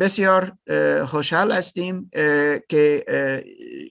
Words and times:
بسیار 0.00 0.52
خوشحال 1.06 1.52
هستیم 1.52 2.10
که 2.68 3.04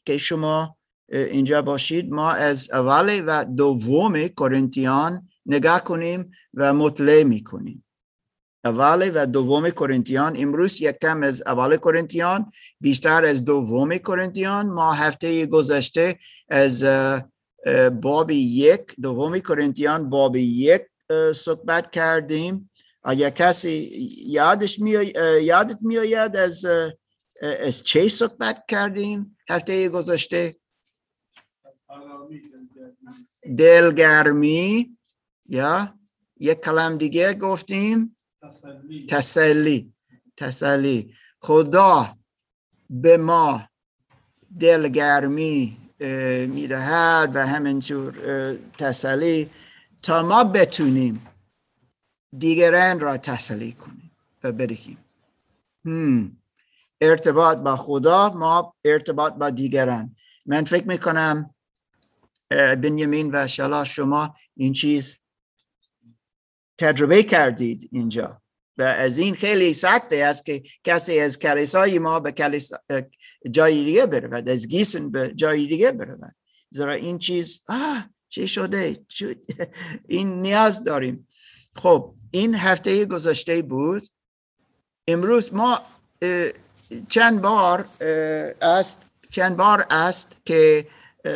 که 0.05 0.17
شما 0.17 0.77
اینجا 1.11 1.61
باشید. 1.61 2.11
ما 2.11 2.31
از 2.31 2.71
اول 2.71 3.23
و 3.27 3.45
دوم 3.45 4.27
کورنتیان 4.27 5.29
نگاه 5.45 5.83
کنیم 5.83 6.31
و 6.53 6.73
مطلع 6.73 7.23
می 7.23 7.43
کنیم 7.43 7.85
اول 8.65 9.11
و 9.15 9.25
دوم 9.25 9.69
کورنتیان 9.69 10.35
امروز 10.37 10.81
یک 10.81 10.95
کم 11.01 11.23
از 11.23 11.43
اول 11.45 11.77
کورنتیان 11.77 12.51
بیشتر 12.79 13.25
از 13.25 13.45
دوم 13.45 13.97
کورنتیان. 13.97 14.65
ما 14.65 14.93
هفته 14.93 15.45
گذشته 15.45 16.17
از 16.49 16.85
باب 18.01 18.31
یک 18.31 18.81
دوم 19.01 19.39
کورنتیان 19.39 20.09
باب 20.09 20.35
یک 20.35 20.81
صحبت 21.33 21.91
کردیم. 21.91 22.69
آیا 23.03 23.29
کسی 23.29 23.73
یادش 24.27 24.79
می 24.79 24.91
یادت 25.41 25.77
میآید 25.81 26.35
از 26.35 26.65
از 27.41 27.83
چه 27.83 28.07
صحبت 28.07 28.63
کردیم 28.67 29.37
هفته 29.49 29.89
گذشته؟ 29.89 30.55
دلگرمی 33.57 34.97
یا 35.45 35.93
یک 36.39 36.59
کلم 36.59 36.97
دیگه 36.97 37.33
گفتیم؟ 37.33 38.17
تسلی. 39.09 39.93
تسلی. 40.37 41.13
خدا 41.39 42.17
به 42.89 43.17
ما 43.17 43.69
دلگرمی 44.59 45.77
می‌دهد 46.47 47.35
و 47.35 47.47
همینطور 47.47 48.13
تسلی 48.77 49.49
تا 50.03 50.23
ما 50.23 50.43
بتونیم 50.43 51.27
دیگران 52.37 52.99
را 52.99 53.17
تسلی 53.17 53.71
کنیم 53.71 54.11
و 54.43 54.51
برکیم 54.51 54.97
ارتباط 57.01 57.57
با 57.57 57.75
خدا 57.75 58.29
ما 58.29 58.75
ارتباط 58.85 59.33
با 59.33 59.49
دیگران. 59.49 60.15
من 60.45 60.65
فکر 60.65 60.87
می‌کنم 60.87 61.55
بنیامین 62.49 63.31
و 63.33 63.47
شلا 63.47 63.83
شما 63.83 64.35
این 64.57 64.73
چیز 64.73 65.17
تجربه 66.77 67.23
کردید 67.23 67.89
اینجا. 67.91 68.41
و 68.77 68.83
از 68.83 69.17
این 69.17 69.35
خیلی 69.35 69.73
سخته 69.73 70.15
است 70.15 70.45
که 70.45 70.63
کسی 70.83 71.19
از 71.19 71.39
کلیسای 71.39 71.99
ما 71.99 72.19
به 72.19 72.31
کلیسا 72.31 72.77
جای 73.51 73.83
دیگه 73.83 74.05
برود 74.05 74.49
از 74.49 74.67
گیسن 74.67 75.11
به 75.11 75.33
جای 75.35 75.67
دیگه 75.67 75.91
برود. 75.91 76.35
زیرا 76.69 76.93
این 76.93 77.17
چیز 77.17 77.61
آه 77.67 78.09
چه 78.29 78.45
شده؟ 78.45 78.97
این 80.07 80.41
نیاز 80.41 80.83
داریم. 80.83 81.27
خب 81.75 82.15
این 82.35 82.55
هفته 82.55 83.05
گذشته 83.05 83.61
بود. 83.61 84.03
امروز 85.07 85.53
ما 85.53 85.81
چند 87.09 87.41
بار 87.41 87.85
است 88.61 89.01
چند 89.29 89.57
بار 89.57 89.85
است 89.89 90.41
که 90.45 90.87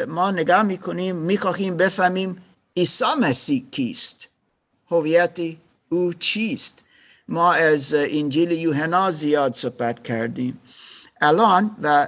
ما 0.08 0.32
نگاه 0.32 0.64
می‌کنیم 0.64 1.16
می‌خواهیم 1.16 1.78
بفهمیم 1.78 2.44
عیسی 2.78 3.06
مسیح 3.22 3.66
کیست. 3.72 4.28
هویت 4.92 5.40
او 5.90 6.14
چیست؟ 6.14 6.86
ما 7.28 7.54
از 7.54 7.94
انجیل 7.94 8.52
یوحنا 8.52 9.12
زیاد 9.12 9.54
صحبت 9.54 10.04
کردیم. 10.04 10.62
الان 11.22 11.78
و 11.82 12.08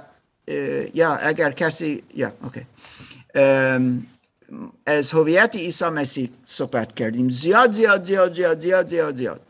یا 0.94 1.16
اگر 1.16 1.50
کسی 1.52 2.02
یا 2.14 2.32
اوکی. 2.42 2.66
از 4.86 5.12
هویت 5.12 5.56
عیسی 5.56 5.84
مسیح 5.84 6.30
صحبت 6.44 6.94
کردیم. 6.94 7.28
زیاد 7.28 7.72
زیاد 7.72 8.04
زیاد 8.04 8.34
زیاد 8.34 8.60
زیاد 8.60 8.86
زیاد 8.86 9.14
زیاد. 9.14 9.40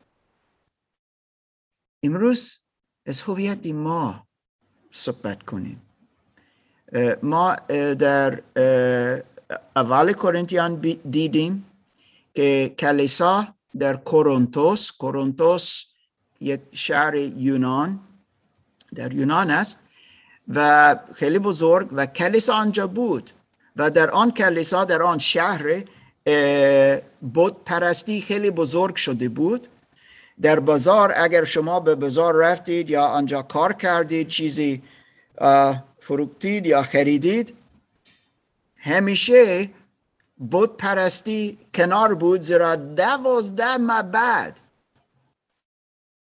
امروز 2.03 2.61
از 3.07 3.21
هویت 3.21 3.67
ما 3.67 4.27
صحبت 4.91 5.43
کنیم. 5.43 5.83
ما 7.23 7.57
در 7.99 8.43
اول 9.77 10.13
کورنتیان 10.13 10.75
دیدیم 11.11 11.65
که 12.35 12.75
کلیسا 12.79 13.55
در 13.79 13.97
کورنتوس 13.97 14.91
کورنتوس 14.93 15.85
یک 16.41 16.61
شهر 16.73 17.15
یونان 17.15 18.01
در 18.95 19.13
یونان 19.13 19.51
است 19.51 19.79
و 20.49 20.97
خیلی 21.15 21.39
بزرگ 21.39 21.89
و 21.93 22.07
کلیسا 22.07 22.55
آنجا 22.55 22.87
بود. 22.87 23.31
و 23.77 23.91
در 23.91 24.11
آن 24.11 24.31
کلیسا 24.31 24.85
در 24.85 25.03
آن 25.03 25.19
شهر 25.19 25.83
بود 27.35 27.65
پرستی 27.65 28.21
خیلی 28.21 28.51
بزرگ 28.51 28.97
شده 28.97 29.29
بود. 29.29 29.69
در 30.43 30.61
بازار 30.61 31.13
اگر 31.17 31.45
شما 31.45 31.81
به 31.81 31.95
بازار 31.95 32.35
رفتید 32.35 32.91
یا 32.91 33.05
آنجا 33.05 33.43
کار 33.43 33.73
کردید 33.73 34.29
چیزی 34.29 34.83
فروختید 36.01 36.67
یا 36.67 36.83
خریدید 36.83 37.55
همیشه 38.77 39.71
بود 40.39 40.77
پرستی 40.77 41.59
کنار 41.75 42.15
بود 42.15 42.41
زیرا 42.41 42.77
دوازده 42.77 44.03
بعد 44.03 44.61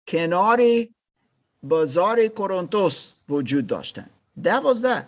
کنار 0.07 0.61
بازار 1.63 2.27
کورنتوس 2.27 3.11
وجود 3.29 3.67
داشتن. 3.67 4.09
دوازده. 4.43 5.07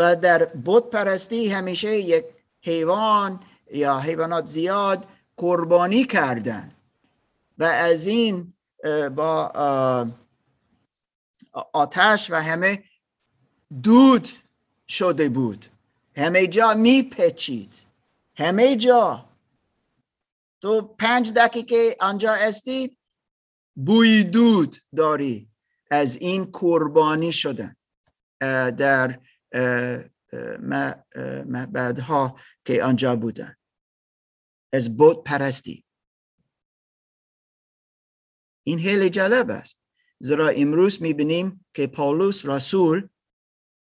و 0.00 0.16
در 0.16 0.44
بود 0.44 0.90
پرستی 0.90 1.48
همیشه 1.48 1.96
یک 1.96 2.24
حیوان 2.60 3.40
یا 3.72 3.98
حیوانات 3.98 4.46
زیاد 4.46 5.08
قربانی 5.36 6.04
کردن. 6.04 6.74
و 7.58 7.64
از 7.64 8.06
این 8.06 8.52
با 9.16 9.52
آتش 11.72 12.30
و 12.30 12.34
همه 12.34 12.84
دود 13.82 14.28
شده 14.88 15.28
بود. 15.28 15.66
همه 16.16 16.46
جا 16.46 16.74
میپچید 16.74 17.74
همه 18.36 18.76
جا. 18.76 19.24
تو 20.60 20.82
پنج 20.82 21.32
دقیقه 21.32 21.96
آنجا 22.00 22.32
استی 22.32 22.96
بوی 23.74 24.24
دود 24.24 24.76
داری. 24.96 25.48
از 25.90 26.16
این 26.16 26.44
قربانی 26.44 27.32
شدن. 27.32 27.76
در 28.76 29.18
بعدها 31.72 32.36
که 32.64 32.84
آنجا 32.84 33.16
بودن. 33.16 33.56
از 34.72 34.96
بود 34.96 35.24
پرستی. 35.24 35.84
این 38.66 38.78
خیلی 38.78 39.10
جالب 39.10 39.50
است. 39.50 39.80
زیرا 40.20 40.48
امروز 40.48 41.02
می‌بینیم 41.02 41.66
که 41.74 41.86
پولس 41.86 42.46
رسول 42.46 43.08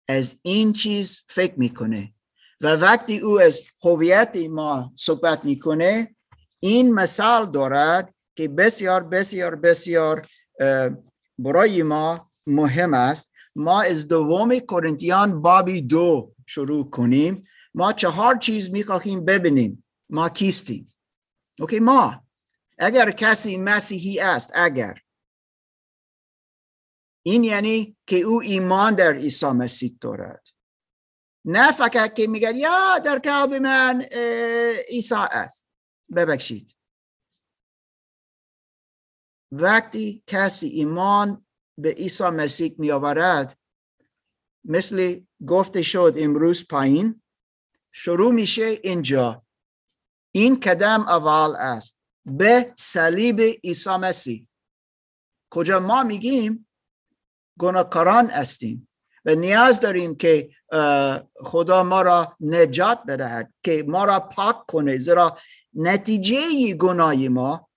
از 0.09 0.41
این 0.43 0.73
چیز 0.73 1.23
فکر 1.29 1.55
می‌کنه 1.59 2.15
و 2.61 2.77
وقتی 2.77 3.19
او 3.19 3.41
از 3.41 3.61
هویت 3.85 4.37
ما 4.51 4.93
صحبت 4.97 5.45
می‌کنه 5.45 6.17
این 6.61 6.95
مثال 6.95 7.51
دارد 7.51 8.15
که 8.37 8.49
بسیار 8.49 9.05
بسیار 9.05 9.55
بسیار 9.55 10.27
برای 11.39 11.83
ما 11.83 12.31
مهم 12.47 12.95
است 12.95 13.33
ما 13.57 13.83
از 13.83 14.09
دوم 14.09 14.59
کورنتیان 14.59 15.43
بابی 15.43 15.83
دو 15.83 16.35
شروع 16.47 16.91
کنیم. 16.91 17.43
ما 17.75 17.93
چهار 17.93 18.37
چیز 18.37 18.71
می‌خواهیم 18.71 19.25
ببینیم. 19.25 19.85
ما 20.11 20.29
کیستیم؟ 20.29 20.95
اوکی 21.59 21.81
ما. 21.81 22.27
اگر 22.79 23.11
کسی 23.11 23.57
مسیحی 23.57 24.21
است 24.21 24.51
اگر. 24.55 25.01
این 27.23 27.45
یعنی 27.45 27.97
که 28.07 28.17
او 28.17 28.41
ایمان 28.41 28.95
در 28.95 29.13
عیسی 29.13 29.47
مسیح 29.47 29.97
دارد. 30.01 30.49
نه 31.45 31.73
فقط 31.73 32.15
که 32.15 32.27
میگن 32.27 32.57
یا 32.57 32.99
در 32.99 33.19
قلب 33.19 33.55
من 33.55 34.03
عیسی 34.89 35.15
است. 35.15 35.67
ببخشید. 36.17 36.77
وقتی 39.53 40.23
کسی 40.27 40.67
ایمان 40.67 41.47
به 41.83 41.91
عیسی 41.91 42.25
مسیح 42.25 42.75
می 42.79 42.91
آورد 42.91 43.59
مثل 44.65 45.21
گفته 45.47 45.83
شد 45.83 46.15
امروز 46.17 46.69
پایین. 46.69 47.23
شروع 47.93 48.33
میشه 48.33 48.63
اینجا. 48.83 49.43
این 50.35 50.61
قدم 50.61 51.01
اول 51.01 51.57
است؟ 51.57 51.99
به 52.25 52.73
صلیب 52.77 53.41
عیسی 53.41 53.97
مسیح. 53.97 54.49
کجا 55.51 55.81
ما 55.81 56.03
میگیم؟ 56.03 56.67
گناهکاران 57.59 58.31
هستیم 58.31 58.89
و 59.25 59.35
نیاز 59.35 59.81
داریم 59.81 60.15
که 60.17 60.51
خدا 61.41 61.83
ما 61.83 62.03
را 62.03 62.37
نجات 62.41 63.03
بدهد 63.09 63.55
که 63.65 63.85
ما 63.89 64.05
را 64.05 64.21
پاک 64.21 64.67
کنه 64.67 64.99
زیرا 64.99 65.39
نتیجه 65.75 66.75
گناه 66.75 67.29
ما 67.29 67.69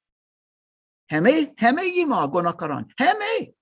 همه 1.12 1.56
همه 1.58 2.06
ما 2.08 2.28
گناهکاران 2.28 2.92
همه 3.00 3.54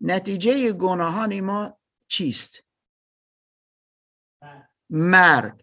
نتیجه 0.00 0.72
گناهان 0.72 1.40
ما 1.40 1.80
چیست؟ 2.10 2.66
مرگ. 4.90 5.62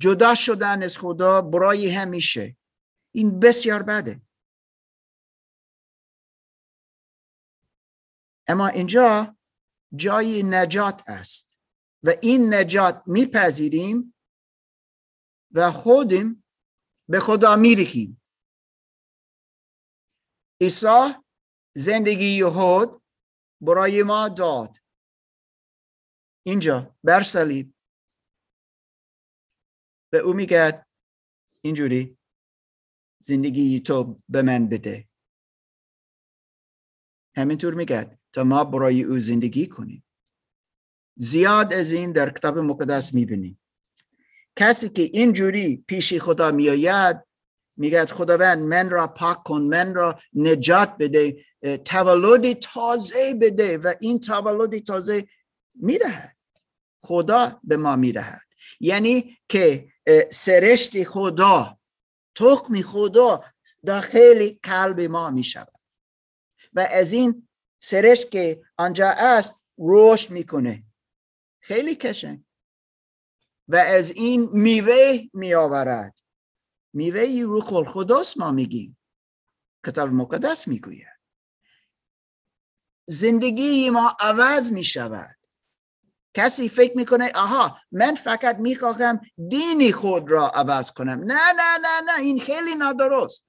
جدا 0.00 0.34
شدن 0.34 0.82
از 0.82 0.98
خدا 0.98 1.42
برای 1.42 1.90
همیشه. 1.90 2.56
این 3.14 3.40
بسیار 3.40 3.82
بده. 3.82 4.22
اما 8.48 8.68
اینجا 8.68 9.36
جای 9.96 10.42
نجات 10.42 11.02
است 11.06 11.58
و 12.02 12.10
این 12.22 12.54
نجات 12.54 13.02
میپذیریم 13.06 14.14
و 15.52 15.70
خودیم 15.72 16.44
به 17.08 17.20
خدا 17.20 17.56
میریخیم. 17.56 18.22
عیسی 20.60 21.14
زندگی 21.76 22.36
یهود 22.38 23.02
برای 23.60 24.02
ما 24.02 24.28
داد. 24.28 24.76
اینجا 26.46 26.96
بر 27.04 27.22
صلیب. 27.22 27.74
به 30.12 30.18
او 30.18 30.32
میگه 30.32 30.86
اینجوری 31.62 32.18
زندگی 33.22 33.80
تو 33.80 34.22
به 34.28 34.42
من 34.42 34.68
بده. 34.68 35.08
همینطور 37.36 37.74
میگه 37.74 38.18
تا 38.32 38.44
ما 38.44 38.64
برای 38.64 39.02
او 39.02 39.18
زندگی 39.18 39.66
کنیم. 39.66 40.04
زیاد 41.16 41.72
از 41.72 41.92
این 41.92 42.12
در 42.12 42.30
کتاب 42.30 42.58
مقدس 42.58 43.14
می‌بینیم. 43.14 43.60
کسی 44.56 44.88
که 44.88 45.02
اینجوری 45.02 45.76
پیش 45.76 46.14
خدا 46.14 46.50
میآید 46.50 47.29
میگه 47.80 48.06
خداوند 48.06 48.58
من 48.58 48.90
را 48.90 49.06
پاک 49.06 49.42
کن 49.42 49.62
من 49.62 49.94
را 49.94 50.20
نجات 50.34 50.96
بده 50.98 51.44
تولد 51.84 52.52
تازه 52.52 53.34
بده 53.40 53.78
و 53.78 53.94
این 54.00 54.20
تولد 54.20 54.78
تازه 54.78 55.26
می‌دهد 55.74 56.36
خدا 57.02 57.60
به 57.64 57.76
ما 57.76 57.96
می‌دهد 57.96 58.42
یعنی 58.80 59.38
که 59.48 59.92
سرشت 60.30 61.04
خدا 61.04 61.78
تخم 62.34 62.82
خدا 62.82 63.44
داخل 63.86 64.50
قلب 64.62 65.00
ما 65.00 65.30
می 65.30 65.44
شود 65.44 65.78
و 66.72 66.88
از 66.90 67.12
این 67.12 67.48
سرشت 67.82 68.30
که 68.30 68.62
آنجا 68.76 69.08
است 69.08 69.54
رشد 69.78 70.30
می‌کنه. 70.30 70.84
خیلی 71.60 71.94
کشنگ. 71.94 72.44
و 73.68 73.76
از 73.76 74.12
این 74.12 74.48
میوه 74.52 75.18
می 75.32 75.54
آورد 75.54 76.18
میوه 76.92 77.42
روح 77.42 77.72
القدس 77.72 78.36
ما 78.36 78.50
میگیم. 78.50 78.98
کتاب 79.86 80.08
مقدس 80.08 80.68
می‌گوید. 80.68 81.06
زندگی 83.08 83.90
ما 83.90 84.16
عوض 84.20 84.72
می 84.72 84.84
شود 84.84 85.36
کسی 86.34 86.68
فکر 86.68 86.96
می‌کنه 86.96 87.32
آها 87.34 87.78
من 87.92 88.14
فقط 88.14 88.56
می‌خواهم 88.56 89.20
دینی 89.48 89.92
خود 89.92 90.30
را 90.30 90.48
عوض 90.48 90.90
کنم. 90.90 91.18
نه 91.18 91.52
نه 91.56 91.78
نه 91.82 92.00
نه 92.06 92.20
این 92.20 92.40
خیلی 92.40 92.74
نادرست. 92.74 93.46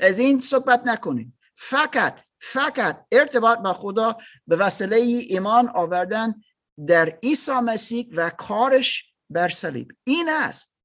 از 0.00 0.18
این 0.18 0.40
صحبت 0.40 0.82
نکنیم. 0.84 1.38
فقط 1.56 2.18
فقط 2.40 3.06
ارتباط 3.12 3.58
با 3.58 3.72
خدا 3.72 4.16
به 4.46 4.56
وسیله 4.56 4.96
ایمان 4.96 5.68
آوردن 5.68 6.34
در 6.86 7.18
عیسی 7.22 7.52
مسیح 7.52 8.08
و 8.16 8.30
کارش 8.30 9.14
بر 9.30 9.48
صلیب. 9.48 9.92
این 10.04 10.28
است. 10.28 10.75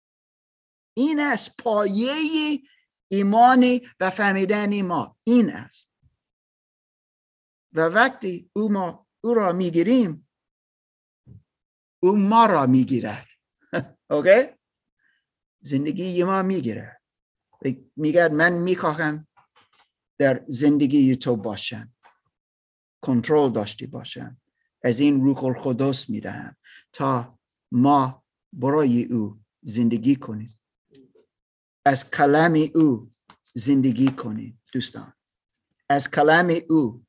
این 0.94 1.20
است 1.20 1.58
پایه 1.58 2.60
ایمانی 3.12 3.82
و 4.00 4.10
فهمیدن 4.10 4.82
ما. 4.82 5.18
این 5.26 5.50
است. 5.50 5.90
و 7.74 7.82
وقتی 7.82 8.50
او, 8.54 8.72
ما 8.72 9.08
او 9.22 9.34
را 9.34 9.52
می‌گیریم 9.52 10.28
او 12.04 12.18
ما 12.18 12.46
را 12.46 12.66
می‌گیرد. 12.66 13.28
اوکی؟ 14.10 14.58
زندگی 15.60 16.24
ما 16.24 16.42
می‌گیرد. 16.42 17.02
میگه 17.96 18.28
من 18.28 18.54
می‌خواهم 18.54 19.28
در 20.18 20.44
زندگی 20.48 21.16
تو 21.16 21.36
باشم. 21.36 21.94
کنترل 23.02 23.52
داشتی 23.52 23.88
باشم. 23.88 24.42
از 24.84 25.00
این 25.00 25.22
روح 25.24 25.44
القدس 25.44 26.10
می‌دهم 26.10 26.56
تا 26.94 27.40
ما 27.72 28.24
برای 28.54 29.04
او 29.04 29.42
زندگی 29.62 30.16
کنیم. 30.16 30.61
از 31.86 32.12
کلام 32.12 32.68
او 32.76 33.12
زندگی 33.54 34.12
کنیم 34.12 34.62
دوستان. 34.74 35.14
از 35.90 36.12
کلام 36.12 36.56
او 36.70 37.06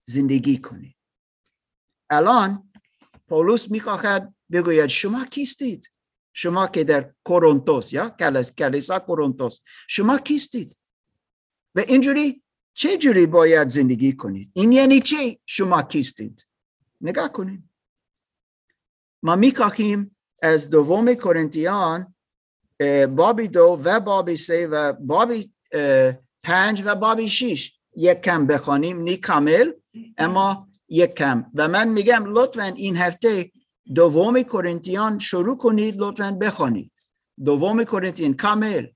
زندگی 0.00 0.58
کنیم 0.58 0.96
الان 2.10 2.72
پولس 3.28 3.70
می‌خواهد 3.70 4.34
بگوید 4.52 4.86
شما 4.86 5.24
کیستید؟ 5.24 5.90
شما 6.32 6.66
که 6.66 6.84
در 6.84 7.14
کورنتوس 7.24 7.92
یا 7.92 8.10
کلیسا 8.58 8.98
کورنتوس. 8.98 9.60
شما 9.88 10.18
کیستید؟ 10.18 10.76
و 11.74 11.80
اینجوری 11.80 12.42
چه 12.72 12.98
جوری 12.98 13.26
باید 13.26 13.68
زندگی 13.68 14.12
کنید؟ 14.12 14.50
این 14.52 14.72
یعنی 14.72 15.00
چه 15.00 15.38
شما 15.46 15.82
کیستید؟ 15.82 16.46
نگاه 17.00 17.32
کنید 17.32 17.70
ما 19.22 19.36
می‌خواهیم 19.36 20.16
از 20.42 20.70
دوم 20.70 21.14
کورنتیان 21.14 22.15
بابی 23.16 23.48
دو 23.48 23.80
و 23.84 24.00
بابی 24.00 24.36
سه 24.36 24.66
و 24.66 24.92
بابی 24.92 25.52
پنج 26.42 26.82
و 26.84 26.94
بابی 26.94 27.28
شیش. 27.28 27.72
یک 27.96 28.20
کم 28.20 28.46
بخوانیم 28.46 28.98
نی 28.98 29.16
کامل. 29.16 29.72
اما 30.18 30.68
یک 30.88 31.14
کم. 31.14 31.50
و 31.54 31.68
من 31.68 31.88
میگم 31.88 32.24
لطفا 32.26 32.64
این 32.64 32.96
هفته 32.96 33.50
دوم 33.94 34.42
کورنتیان 34.42 35.18
شروع 35.18 35.56
کنید 35.56 35.94
لطفا 35.98 36.38
بخوانید. 36.40 36.92
دوم 37.44 37.84
کورنتیان 37.84 38.34
کامل. 38.34 38.86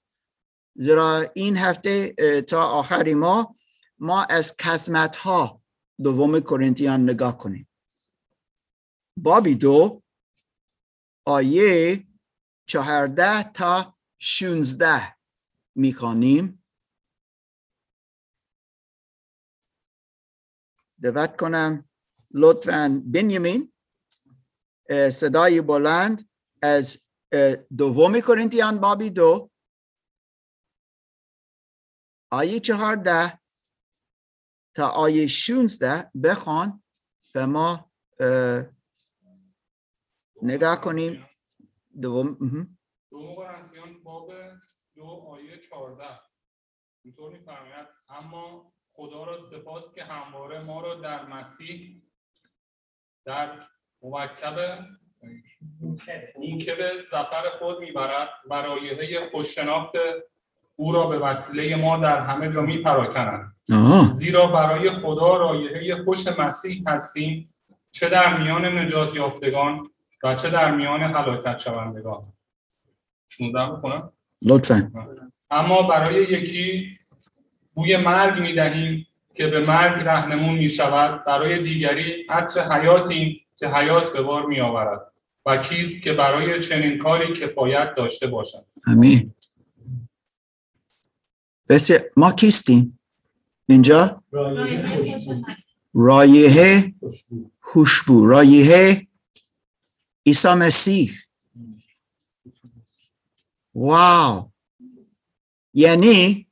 زیرا 0.75 1.25
این 1.35 1.56
هفته 1.56 2.12
تا 2.43 2.65
آخری 2.65 3.15
ما 3.15 3.56
ما 3.99 4.23
از 4.23 4.55
قسمت 4.59 5.17
ها 5.17 5.61
دوم 6.03 6.41
کورنتیان 6.41 7.11
نگاه 7.11 7.38
کنیم. 7.38 7.69
بابی 9.17 9.55
دو 9.55 10.03
آیه 11.25 12.05
چهارده 12.71 13.43
تا 13.43 13.99
شونزده 14.19 15.17
می‌خوانیم. 15.75 16.65
دعوت 21.03 21.37
کنم. 21.37 21.89
لطفا 22.31 23.03
بنیامین. 23.05 23.73
صدای 25.13 25.61
بلند 25.61 26.29
از 26.63 27.07
دومی 27.79 28.23
کرنتیان 28.23 28.79
بابی 28.81 29.11
دو. 29.11 29.51
آیه 32.31 32.61
چهارده 32.61 33.41
تا 34.75 34.89
آیه 34.89 35.27
شونزده 35.27 36.11
بخوان 36.25 36.83
به 37.35 37.47
ما 37.47 37.93
نگاه 40.43 40.81
کنیم. 40.81 41.30
دوم 42.02 42.37
دوم 43.11 43.35
قرنتیان 43.35 44.02
باب 44.04 44.33
دو 44.97 45.04
آیه 45.04 45.59
چهارده. 45.59 46.21
اینطور 47.04 47.33
میفرماید 47.33 47.87
اما 48.11 48.73
خدا 48.92 49.25
را 49.25 49.38
سپاس 49.38 49.95
که 49.95 50.04
همواره 50.04 50.62
ما 50.62 50.80
را 50.80 50.95
در 50.95 51.26
مسیح 51.26 52.02
در 53.25 53.61
موکب 54.02 54.78
موکب 56.38 57.04
زفر 57.04 57.50
خود 57.59 57.80
می‌برد. 57.80 58.28
و 58.50 58.54
رایحه 58.54 59.30
خوششناخت 59.30 59.92
او 60.76 60.92
را 60.92 61.07
به 61.07 61.19
وسیله 61.19 61.76
ما 61.76 61.97
در 61.99 62.21
همه 62.21 62.52
جا 62.52 62.62
میپراکند. 62.62 63.57
زیرا 64.12 64.47
برای 64.47 64.90
خدا 64.90 65.37
رایحه 65.37 66.04
خوش 66.04 66.28
مسیح 66.38 66.83
هستیم 66.87 67.54
چه 67.92 68.09
در 68.09 68.42
میان 68.42 68.64
نجات 68.78 69.14
یافتگان 69.14 69.90
و 70.23 70.35
چه 70.35 70.50
در 70.50 70.75
میان 70.77 71.00
هلاکت 71.00 71.59
شوندگان. 71.59 72.23
16 73.29 73.73
بخونم 73.73 74.12
لطفا. 74.43 74.93
اما 75.50 75.83
برای 75.83 76.23
یکی 76.23 76.95
بوی 77.75 77.97
مرگ 77.97 78.41
می‌دهیم 78.41 79.07
که 79.35 79.47
به 79.47 79.61
مرگ 79.61 80.03
رهنمون 80.07 80.59
می 80.59 80.71
شود 80.71 81.25
برای 81.25 81.62
دیگری 81.62 82.27
عطر 82.29 82.73
حیاتیم 82.73 83.41
که 83.57 83.69
حیات 83.69 84.12
به 84.12 84.23
بار 84.23 84.47
می 84.47 84.61
آورد 84.61 85.12
و 85.47 85.57
کیست 85.57 86.03
که 86.03 86.12
برای 86.12 86.62
چنین 86.62 86.99
کاری 86.99 87.35
کفایت 87.35 87.95
داشته 87.97 88.27
باشد. 88.27 88.65
امین 88.87 89.35
بس 91.69 91.91
ما 92.17 92.33
کیستیم؟ 92.33 92.99
اینجا؟ 93.67 94.23
رایحه 95.95 96.95
خوشبو. 97.61 98.27
رایحه 98.27 99.10
عیسی 100.27 100.49
مسیح. 100.49 101.12
واو. 103.75 104.53
یعنی 105.75 106.50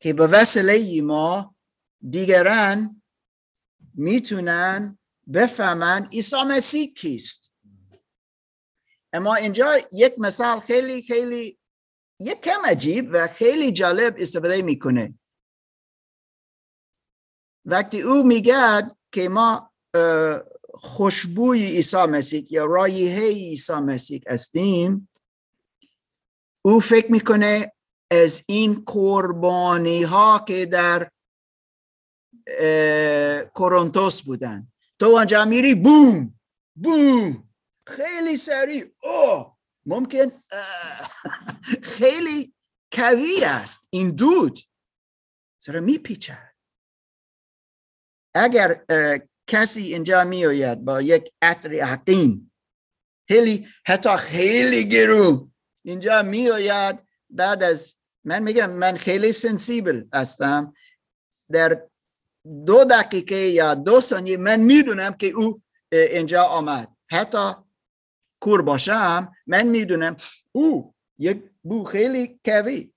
که 0.00 0.12
به 0.12 0.26
وسیله 0.26 1.02
ما 1.02 1.56
دیگران 2.10 3.02
می‌تونن 3.94 4.98
بفهمن 5.34 6.08
عیسی 6.12 6.42
مسیح 6.48 6.94
کیست. 6.94 7.52
اما 9.12 9.34
اینجا 9.34 9.78
یک 9.92 10.14
مثال 10.18 10.60
خیلی 10.60 11.02
خیلی 11.02 11.58
یک 12.20 12.40
کم 12.40 12.60
عجیب 12.66 13.08
و 13.12 13.26
خیلی 13.26 13.72
جالب 13.72 14.14
استفاده 14.18 14.62
می‌کنه. 14.62 15.18
وقتی 17.64 18.02
او 18.02 18.22
میگه 18.22 18.96
که 19.12 19.28
ما 19.28 19.72
خوشبوی 20.74 21.66
عیسی 21.66 21.96
مسیح 21.96 22.46
یا 22.50 22.64
رایحه 22.64 23.28
عیسی 23.28 23.72
مسیح 23.72 24.22
هستیم 24.26 25.08
او 26.64 26.80
فکر 26.80 27.12
می‌کنه 27.12 27.72
از 28.10 28.44
این 28.48 28.82
قربانی 28.86 30.02
ها 30.02 30.44
که 30.48 30.66
در 30.66 31.10
کورنتوس 33.54 34.22
بودن. 34.22 34.72
تو 34.98 35.18
آنجا 35.18 35.44
میری 35.44 35.74
بوم 35.74 36.40
بوم. 36.74 37.50
خیلی 37.86 38.36
سریع. 38.36 38.94
او 39.02 39.56
ممکن 39.86 40.32
خیلی 41.82 42.54
کوی 42.92 43.44
است. 43.44 43.88
این 43.90 44.10
دود 44.10 44.60
سر 45.62 45.80
میپیچد. 45.80 46.54
اگر 48.34 48.84
کسی 49.46 49.82
اینجا 49.82 50.24
میآید 50.24 50.84
با 50.84 51.02
یک 51.02 51.32
عطر 51.42 51.74
حقیم 51.74 52.52
خیلی 53.28 53.66
حتی 53.86 54.16
خیلی 54.16 54.88
گرو 54.88 55.50
اینجا 55.84 56.22
میآید 56.22 56.98
بعد 57.30 57.62
از 57.62 57.96
من 58.24 58.42
میگم 58.42 58.70
من 58.70 58.96
خیلی 58.96 59.32
سنسیبل 59.32 60.04
هستم. 60.12 60.74
در 61.52 61.88
دو 62.66 62.84
دقیقه 62.84 63.36
یا 63.36 63.74
دو 63.74 64.00
ثانیه 64.00 64.36
من 64.36 64.60
می‌دونم 64.60 65.12
که 65.12 65.26
او 65.26 65.62
اینجا 65.92 66.42
آمد. 66.42 66.96
حتی 67.10 67.52
کور 68.40 68.62
باشم 68.62 69.32
من 69.46 69.66
می‌دونم 69.66 70.16
او 70.52 70.94
یک 71.18 71.42
بو 71.62 71.84
خیلی 71.84 72.40
کوی 72.44 72.92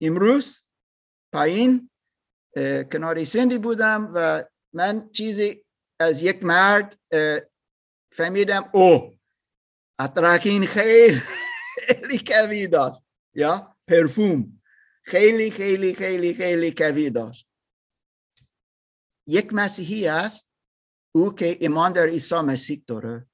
امروز 0.00 0.62
پایین 1.32 1.90
کناری 2.92 3.24
سندی 3.24 3.58
بودم 3.58 4.12
و 4.14 4.44
من 4.76 5.10
چیزی 5.12 5.64
از 6.00 6.22
یک 6.22 6.44
مرد 6.44 6.98
فهمیدم 8.12 8.70
او 8.74 9.18
اتراکین 9.98 10.66
خیلی 10.66 12.18
کوی 12.26 12.66
داشت. 12.66 13.02
یا 13.34 13.76
پرفوم. 13.88 14.62
خیلی 15.02 15.50
خیلی 15.50 15.94
خیلی 15.94 16.34
خیلی 16.34 16.70
کوی 16.70 17.10
داشت. 17.10 17.48
یک 19.26 19.52
مسیحی 19.52 20.08
است 20.08 20.52
او 21.14 21.34
که 21.34 21.56
ایمان 21.60 21.92
در 21.92 22.06
عیسی 22.06 22.40
مسیح 22.40 22.84
داره. 22.86 23.26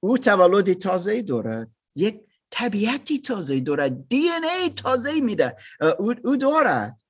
او 0.00 0.18
تولد 0.18 0.72
تازه 0.72 1.22
دارد 1.22 1.70
یک 1.94 2.20
طبیعتی 2.50 3.18
تازه 3.18 3.60
دارد 3.60 4.08
دی 4.08 4.30
ای 4.30 4.70
تازه 4.70 5.20
میده. 5.20 5.54
او, 5.98 6.14
او 6.24 6.36
دارد. 6.36 7.00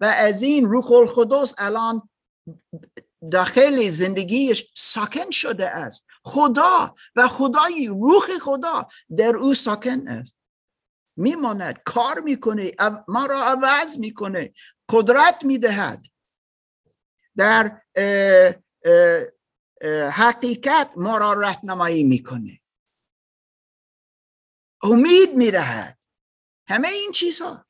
و 0.00 0.04
از 0.04 0.42
این 0.42 0.64
روح 0.64 0.92
القدس 0.92 1.54
الان 1.58 2.08
داخل 3.30 3.90
زندگیش 3.90 4.72
ساکن 4.76 5.30
شده 5.30 5.68
است. 5.68 6.06
خدا 6.24 6.94
و 7.16 7.28
خدای 7.28 7.86
روح 7.86 8.38
خدا 8.40 8.86
در 9.16 9.36
او 9.36 9.54
ساکن 9.54 10.08
است. 10.08 10.38
میماند 11.16 11.82
کار 11.84 12.20
می‌کنه 12.20 12.72
ما 13.08 13.26
را 13.26 13.44
عوض 13.44 13.98
می‌کنه 13.98 14.52
قدرت 14.88 15.44
می‌دهد. 15.44 16.06
در 17.36 17.82
حقیقت 20.12 20.92
ما 20.96 21.18
را 21.18 21.32
رهنمایی 21.32 22.04
می‌کنه. 22.04 22.60
امید 24.82 25.34
می‌دهد 25.34 25.98
همه 26.68 26.88
این 26.88 27.12
چیزها. 27.12 27.66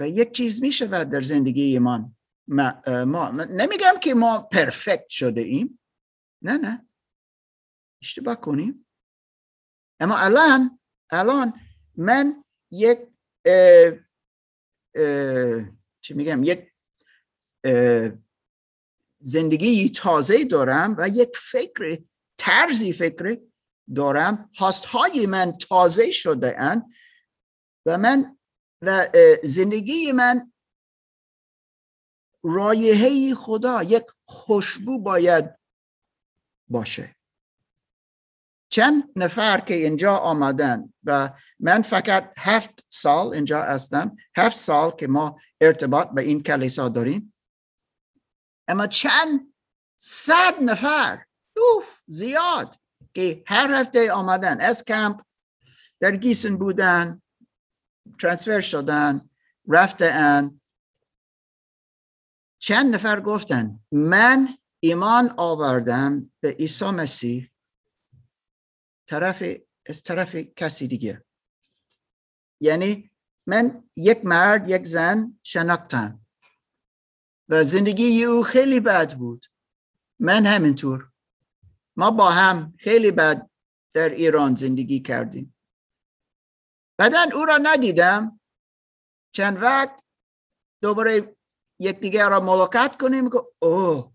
و 0.00 0.08
یک 0.08 0.32
چیز 0.32 0.62
می 0.62 0.72
شود 0.72 1.10
در 1.10 1.22
زندگی 1.22 1.78
ما 1.78 2.12
ما, 2.48 2.82
ما 2.86 3.30
نمیگم 3.30 3.94
که 4.02 4.14
ما 4.14 4.48
پرفکت 4.52 5.08
شده 5.08 5.40
ایم. 5.40 5.78
نه 6.42 6.58
نه. 6.58 6.88
اشتباه 8.02 8.40
کنیم. 8.40 8.86
اما 10.00 10.18
الان 10.18 10.78
الان 11.10 11.52
من 11.96 12.44
یک 12.70 12.98
چی 16.00 16.14
میگم؟ 16.14 16.42
یک 16.42 16.72
زندگی 19.18 19.88
تازه 19.88 20.44
دارم 20.44 20.96
و 20.98 21.08
یک 21.08 21.36
فکر 21.36 21.98
طرزی 22.38 22.92
فکر 22.92 23.40
دارم. 23.94 24.50
های 24.88 25.26
من 25.26 25.52
تازه 25.52 26.10
شده 26.10 26.60
اند 26.60 26.82
و 27.86 27.98
من 27.98 28.38
و 28.82 29.06
زندگی 29.42 30.12
من 30.12 30.52
رایحه 32.42 33.34
خدا 33.34 33.82
یک 33.82 34.04
خوشبو 34.24 34.98
باید 34.98 35.44
باشه. 36.68 37.16
چند 38.72 39.12
نفر 39.16 39.60
که 39.60 39.74
اینجا 39.74 40.16
آمدن 40.16 40.92
و 41.04 41.30
من 41.60 41.82
فقط 41.82 42.38
هفت 42.38 42.86
سال 42.88 43.34
اینجا 43.34 43.62
هستم 43.62 44.16
هفت 44.36 44.56
سال 44.56 44.90
که 44.90 45.06
ما 45.06 45.40
ارتباط 45.60 46.08
به 46.08 46.22
این 46.22 46.42
کلیسا 46.42 46.88
داریم. 46.88 47.34
اما 48.68 48.86
چند 48.86 49.54
صد 49.96 50.62
نفر 50.62 51.24
اوف 51.56 52.00
زیاد 52.06 52.76
که 53.14 53.44
هر 53.46 53.80
هفته 53.80 54.12
آمدن 54.12 54.60
از 54.60 54.84
کمپ 54.84 55.20
در 56.00 56.16
گیسن 56.16 56.56
بودن. 56.56 57.22
ترانسفر 58.18 58.60
شدن 58.60 59.30
رفتن. 59.68 60.60
چند 62.58 62.94
نفر 62.94 63.20
گفتن 63.20 63.80
من 63.92 64.48
ایمان 64.80 65.34
آوردم 65.36 66.32
به 66.40 66.50
عیسی 66.50 66.90
مسیح 66.90 67.50
طرف 69.08 69.42
از 69.86 70.02
طرف 70.02 70.34
کسی 70.36 70.88
دیگه. 70.88 71.24
یعنی 72.60 73.10
من 73.46 73.88
یک 73.96 74.24
مرد 74.24 74.70
یک 74.70 74.86
زن 74.86 75.38
شناختم 75.42 76.26
و 77.48 77.64
زندگی 77.64 78.24
او 78.24 78.42
خیلی 78.42 78.80
بد 78.80 79.14
بود. 79.18 79.46
من 80.18 80.46
همینطور. 80.46 81.10
ما 81.96 82.10
با 82.10 82.30
هم 82.30 82.74
خیلی 82.78 83.10
بد 83.10 83.50
در 83.94 84.08
ایران 84.08 84.54
زندگی 84.54 85.00
کردیم. 85.00 85.56
بعدا 87.00 87.26
او 87.34 87.44
را 87.44 87.58
ندیدم. 87.62 88.40
چند 89.32 89.62
وقت 89.62 90.02
دوباره 90.82 91.36
یکدیگر 91.78 92.28
را 92.28 92.40
ملاقات 92.40 92.98
کنیم. 92.98 93.30
که 93.30 93.38
اوه 93.58 94.12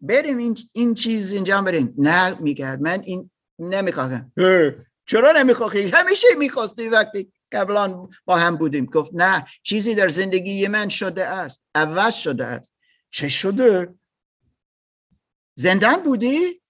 بریم 0.00 0.38
این, 0.38 0.58
این 0.72 0.94
چیز 0.94 1.32
اینجا 1.32 1.62
بریم. 1.62 1.94
نه 1.98 2.40
میگرد 2.40 2.80
من 2.80 3.00
این 3.00 3.30
نمی‌خواهم 3.58 4.32
چرا 5.06 5.32
نمی‌خواهی 5.32 5.90
همیشه 5.90 6.28
می‌خواستی 6.38 6.88
وقتی 6.88 7.32
قبلا 7.52 8.08
با 8.24 8.36
هم 8.36 8.56
بودیم. 8.56 8.86
گفت 8.86 9.10
نه 9.14 9.46
چیزی 9.62 9.94
در 9.94 10.08
زندگی 10.08 10.68
من 10.68 10.88
شده 10.88 11.26
است. 11.26 11.66
عوض 11.74 12.14
شده 12.14 12.46
است. 12.46 12.74
چه 13.10 13.28
شده؟ 13.28 13.94
زندان 15.54 16.02
بودی؟ 16.02 16.62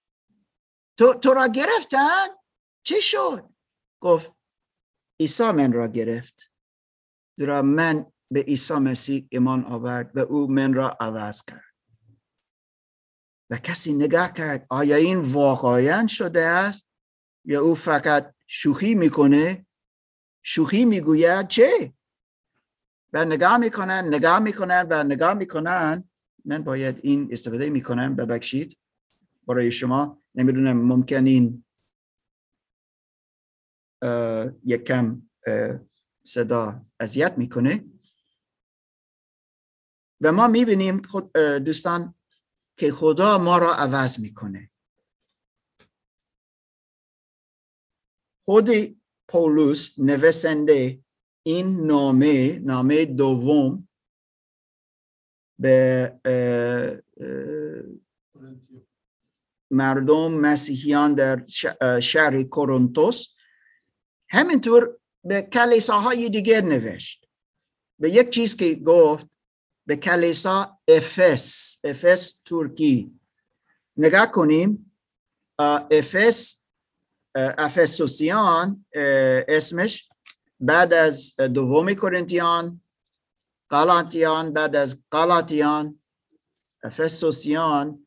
تو, 0.99 1.15
تو 1.15 1.35
را 1.35 1.47
گرفتن؟ 1.47 2.27
چه 2.83 3.00
شد؟ 3.00 3.49
گفت 4.00 4.40
عیسی 5.21 5.50
من 5.50 5.73
را 5.73 5.89
گرفت. 5.89 6.50
زیرا 7.39 7.62
من 7.62 8.07
به 8.31 8.43
عیسی 8.43 8.75
مسیح 8.75 9.27
ایمان 9.31 9.65
آورد 9.65 10.17
و 10.17 10.21
او 10.21 10.47
من 10.50 10.75
را 10.75 10.97
عوض 11.00 11.43
کرد. 11.43 11.75
و 13.50 13.57
کسی 13.57 13.93
نگاه 13.93 14.33
کرد 14.33 14.67
آیا 14.71 14.97
این 14.97 15.19
واقعا 15.19 16.07
شده 16.07 16.45
است؟ 16.45 16.89
یا 17.45 17.61
او 17.61 17.75
فقط 17.75 18.35
شوخی 18.47 18.95
می‌کنه؟ 18.95 19.67
شوخی 20.43 20.85
می‌گوید 20.85 21.49
چه؟ 21.49 21.95
و 23.12 23.25
نگاه 23.25 23.59
می‌کنن 23.59 24.05
نگاه 24.15 24.39
می‌کنن 24.39 24.87
و 24.91 25.05
نگاه 25.05 25.35
می‌کنن. 25.35 26.11
من 26.45 26.62
باید 26.62 27.00
این 27.03 27.29
استفاده 27.33 27.71
می‌کنم. 27.71 28.17
ببخشید. 28.17 28.79
برای 29.47 29.73
شما. 29.73 30.23
نمی‌دونم 30.35 30.83
ممکن 30.83 31.27
این 31.27 31.65
یک 34.64 34.85
کم 34.85 35.23
صدا 36.23 36.83
اذیت 37.00 37.38
می‌کنه. 37.38 37.85
و 40.21 40.33
ما 40.33 40.49
می‌بینیم 40.49 41.02
دوستان 41.59 42.14
که 42.76 42.92
خدا 42.92 43.38
ما 43.38 43.59
را 43.59 43.75
عوض 43.75 44.21
می‌کنه. 44.21 44.71
خود 48.45 48.69
پولس 49.28 49.99
نویسنده 49.99 51.04
این 51.42 51.87
نامه 51.87 52.59
نامه 52.59 53.04
دوم 53.04 53.88
به 55.59 56.21
مردم 59.71 60.33
مسیحیان 60.33 61.14
در 61.14 61.47
شهر 62.00 62.42
کورنتوس 62.42 63.28
همینطور 64.31 64.97
به 65.25 65.43
کلیساهای 65.43 66.29
دیگر 66.29 66.61
نوشت. 66.61 67.27
به 67.99 68.11
یک 68.11 68.31
چیز 68.31 68.57
که 68.57 68.75
گفت 68.75 69.27
به 69.87 69.97
کلیسا 69.97 70.79
افس 70.89 71.77
افس 71.85 72.41
ترکی. 72.45 73.21
نگاه 73.97 74.27
کنیم. 74.27 74.93
افس 75.91 76.61
افسوسیان 77.35 78.87
اسمش 79.49 80.09
بعد 80.61 80.95
از 80.95 81.37
دومی 81.37 81.97
کرنتیان 81.97 82.81
قالاتیان 83.69 84.53
بعد 84.53 84.77
از 84.77 85.05
قالاتیان 85.11 86.01
افسوسیان 86.83 88.07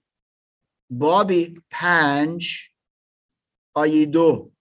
بابی 0.89 1.61
پنج 1.69 2.69
آیه 3.73 4.05
دو. 4.05 4.52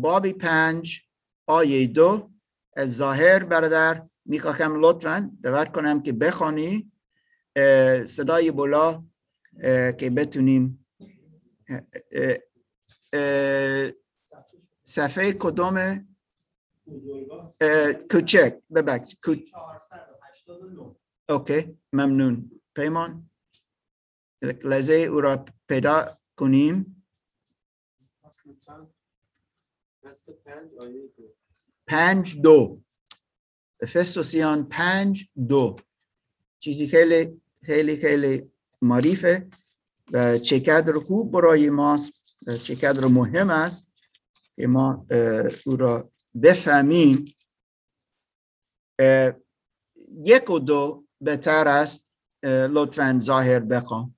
بابی 0.00 0.32
پنج 0.32 1.02
آیه 1.46 1.86
دو 1.86 2.30
از 2.76 2.96
ظاهر 2.96 3.44
برادر 3.44 4.08
می‌خواهم 4.24 4.80
لطفا 4.80 5.30
دعوت 5.42 5.72
کنم 5.72 6.02
که 6.02 6.12
بخوانی 6.12 6.92
صدای 8.06 8.50
بلا 8.50 9.04
که 9.98 10.10
بتونیم 10.16 10.86
صفحه 14.82 15.32
کدوم؟ 15.32 16.08
کوچک 18.10 18.58
ببخش 18.74 19.16
اوکی 21.28 21.78
ممنون. 21.92 22.50
پیمان 22.74 23.30
لحظه 24.42 24.94
او 24.94 25.20
را 25.20 25.44
پیدا 25.68 26.06
کنیم. 26.36 27.04
پنج 31.86 32.40
دو. 32.40 32.80
افسوسیان 33.82 34.68
پنج 34.68 35.30
دو. 35.48 35.76
چیزی 36.58 36.86
خیلی 36.86 37.40
خیلی 37.66 37.96
خیلی 37.96 38.52
معریفه 38.82 39.48
و 40.12 40.38
چقدر 40.38 40.92
خوب 40.92 41.32
برای 41.32 41.70
ماست 41.70 42.44
چقدر 42.62 43.06
مهم 43.06 43.50
است 43.50 43.92
که 44.56 44.66
ما 44.66 45.06
او 45.66 45.76
را 45.76 46.10
بفهمیم. 46.42 47.34
یک 50.24 50.50
و 50.50 50.58
دو 50.58 51.04
بهتر 51.20 51.68
است. 51.68 52.12
لطفا 52.44 53.18
ظاهر 53.22 53.60
بخوام 53.60 54.14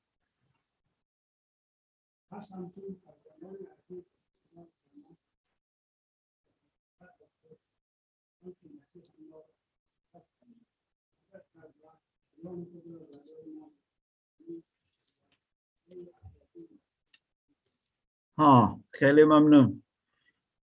ها 18.40 18.85
خیلی 18.90 19.25
ممنون. 19.25 19.82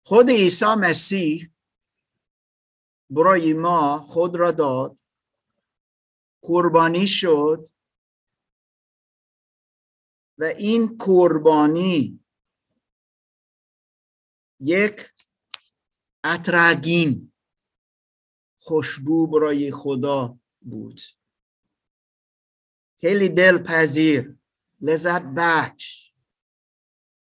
خود 0.05 0.29
عیسی 0.29 0.65
مسیح 0.65 1.49
برای 3.09 3.53
ما 3.53 3.97
خود 3.99 4.35
را 4.35 4.51
داد 4.51 4.99
قربانی 6.41 7.07
شد 7.07 7.67
و 10.37 10.43
این 10.43 10.97
قربانی 10.97 12.25
یک 14.59 15.01
اتراگین 16.23 17.33
خوشبو 18.59 19.27
برای 19.27 19.71
خدا 19.71 20.39
بود. 20.61 21.01
خیلی 23.01 23.29
دلپذیر 23.29 24.37
لذت 24.81 25.21
بخش. 25.37 26.02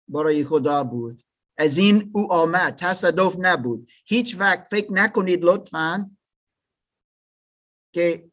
برای 0.08 0.46
خدا 0.46 0.84
بود. 0.84 1.24
از 1.58 1.78
این 1.78 2.12
او 2.15 2.34
آمد. 2.34 2.76
تصادف 2.76 3.36
نبود. 3.39 3.89
هیچ 4.06 4.36
وقت 4.39 4.68
فکر 4.70 4.94
نکنید 4.94 5.39
لطفا 5.44 6.18
که 7.94 8.32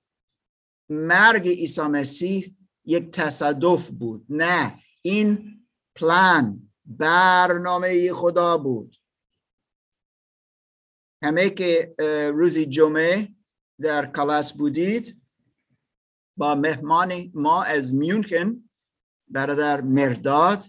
مرگ 0.88 1.48
عیسی 1.48 1.82
مسیح 1.82 2.56
یک 2.84 3.10
تصادف 3.10 3.90
بود. 3.90 4.26
نه 4.28 4.78
این 5.02 5.58
پلان 5.96 6.72
برنامه 6.84 8.12
خدا 8.12 8.58
بود. 8.58 8.96
همه 11.22 11.50
که 11.50 11.94
روزی 12.34 12.66
جمعه 12.66 13.34
در 13.80 14.12
کلاس 14.12 14.52
بودید 14.52 15.22
با 16.36 16.54
مهمان 16.54 17.30
ما 17.34 17.62
از 17.62 17.94
میونکن 17.94 18.70
برادر 19.28 19.80
مرداد 19.80 20.64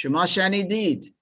شما 0.00 0.26
شنیدید 0.26 1.16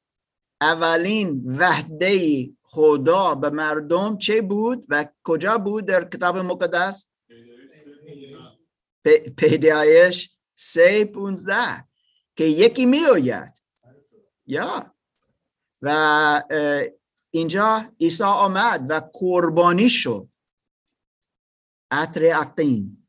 اولین 0.61 1.43
وحده 1.47 2.45
خدا 2.62 3.35
به 3.35 3.51
مردم 3.51 4.19
چه 4.19 4.43
بود 4.43 4.87
و 4.89 5.07
کجا 5.25 5.59
بود 5.59 5.87
در 5.87 6.09
کتاب 6.09 6.39
مقدس؟ 6.39 7.11
پیدایش 9.37 10.37
سه 10.55 11.05
پونزده 11.05 11.89
که 12.37 12.45
یکی 12.45 12.87
می 12.87 13.03
یا. 14.47 14.95
و 15.83 16.43
اینجا 17.31 17.95
عیسی 18.01 18.25
آمد 18.25 18.87
و 18.91 19.11
قربانی 19.12 19.91
شد. 19.91 20.29
عطر 21.91 22.37
اقین 22.41 23.07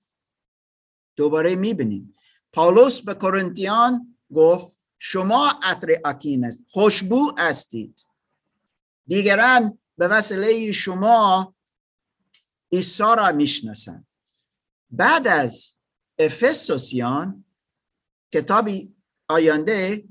دوباره 1.15 1.55
می‌بینیم. 1.55 2.13
پاولوس 2.53 3.01
به 3.01 3.13
کرنتیان 3.13 4.17
گفت 4.33 4.76
شما 4.99 5.59
عطر 5.63 5.87
اکین 6.05 6.45
است. 6.45 6.65
خوشبو 6.69 7.31
استید 7.37 8.05
دیگران 9.07 9.79
به 9.97 10.07
وسیله 10.07 10.71
شما 10.71 11.55
عیسی 12.71 13.03
را 13.17 13.31
می‌شناسند. 13.31 14.07
بعد 14.89 15.27
از 15.27 15.79
افسوسیان 16.19 17.45
کتابی 18.33 18.95
آینده 19.27 20.07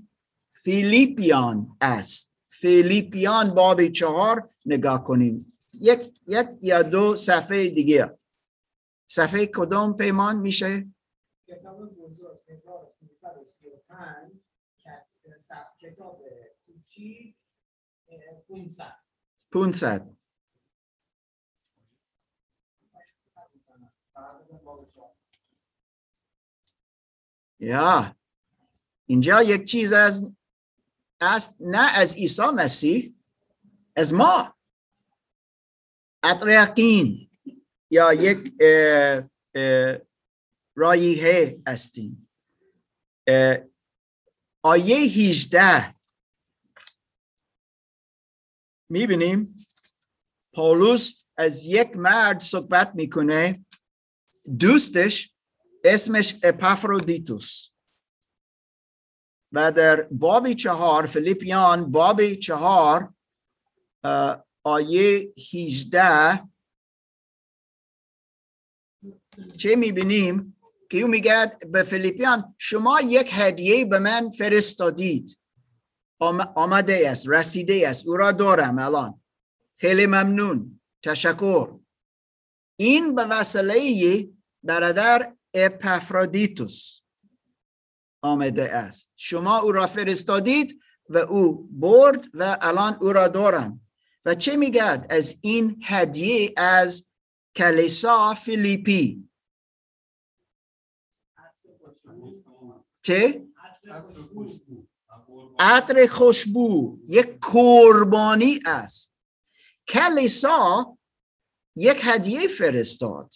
فیلیپیان 0.53 1.77
است. 1.81 2.33
فیلیپیان 2.49 3.51
باب 3.51 3.89
چهار 3.89 4.51
نگاه 4.67 5.05
کنیم. 5.05 5.59
یک, 5.81 6.21
یک 6.27 6.47
یا 6.61 6.83
دو 6.83 7.17
صفحه 7.17 7.69
دیگه. 7.69 8.19
صفحه 9.07 9.47
کدام 9.47 9.97
پیمان 9.97 10.37
میشه؟ 10.37 10.87
کتاب 11.49 11.91
کتاب 15.91 16.23
کوچیک 16.67 17.37
500 18.49 18.93
500 19.53 20.17
یا 27.59 28.17
اینجا 29.07 29.43
یک 29.43 29.65
چیز 29.65 29.93
از 29.93 30.33
است 31.21 31.57
نه 31.61 31.99
از 31.99 32.17
عیسی 32.17 32.43
مسیح 32.43 33.15
از 33.97 34.15
ما. 34.15 34.55
اطرقین 36.23 37.31
یا 37.91 38.13
یک 38.13 38.53
رایحه 40.75 41.63
هستیم. 41.67 42.29
آیه 44.67 44.97
18 44.97 45.95
می‌بینیم؟ 48.91 49.55
پولس 50.55 51.25
از 51.37 51.65
یک 51.65 51.97
مرد 51.97 52.41
صحبت 52.41 52.93
می‌کنه. 52.95 53.67
دوستش 54.61 55.35
اسمش 55.85 56.35
اپافرودیتوس. 56.43 57.69
و 59.53 59.73
در 59.73 60.03
بابی 60.03 60.55
چهار 60.55 61.07
فلیپیان 61.07 61.91
بابی 61.91 62.37
چهار 62.37 63.15
آیه 64.65 65.33
18 65.55 66.49
چه 69.59 69.77
می‌بینیم؟ 69.77 70.56
که 70.91 71.01
او 71.01 71.09
میگه 71.09 71.57
به 71.73 71.83
فیلیپیان 71.83 72.55
شما 72.59 73.01
یک 73.01 73.31
هدیه 73.33 73.85
به 73.85 73.99
من 73.99 74.31
فرستادید. 74.31 75.39
آمده 76.57 77.11
است 77.11 77.29
رسیده 77.29 77.89
است. 77.89 78.07
او 78.07 78.17
را 78.17 78.33
دارم 78.33 78.79
الان. 78.79 79.23
خیلی 79.77 80.07
ممنون. 80.07 80.81
تشکر. 81.03 81.79
این 82.77 83.15
به 83.15 83.25
وسیله 83.25 84.29
برادر 84.63 85.35
اپافرودیتوس 85.55 87.01
آمده 88.23 88.75
است. 88.75 89.13
شما 89.17 89.59
او 89.59 89.73
را 89.73 89.87
فرستادید 89.87 90.81
و 91.09 91.19
او 91.19 91.69
برد 91.73 92.25
و 92.35 92.59
الان 92.61 92.99
او 93.01 93.13
را 93.13 93.29
دارم. 93.29 93.81
و 94.25 94.35
چه 94.35 94.57
میگد 94.57 95.07
از 95.11 95.37
این 95.41 95.83
هدیه 95.85 96.53
از 96.57 97.11
کلیسا 97.57 98.35
فیلیپی؟ 98.35 99.29
چه؟ 103.07 103.47
عطر 105.59 106.07
خوشبو. 106.07 106.99
یک 107.09 107.39
قربانی 107.41 108.59
است. 108.67 109.15
کلیسا 109.89 110.99
یک 111.77 112.01
هدیه 112.03 112.49
فرستاد. 112.49 113.35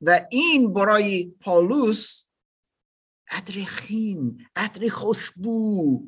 و 0.00 0.26
این 0.30 0.72
برای 0.72 1.34
پالوس 1.40 2.26
عطر 3.30 3.64
خین 3.64 4.46
عطر 4.56 4.88
خوشبو. 4.88 6.02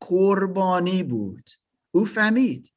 قربانی 0.00 1.02
بود. 1.02 1.50
او 1.90 2.04
فهمید. 2.04 2.72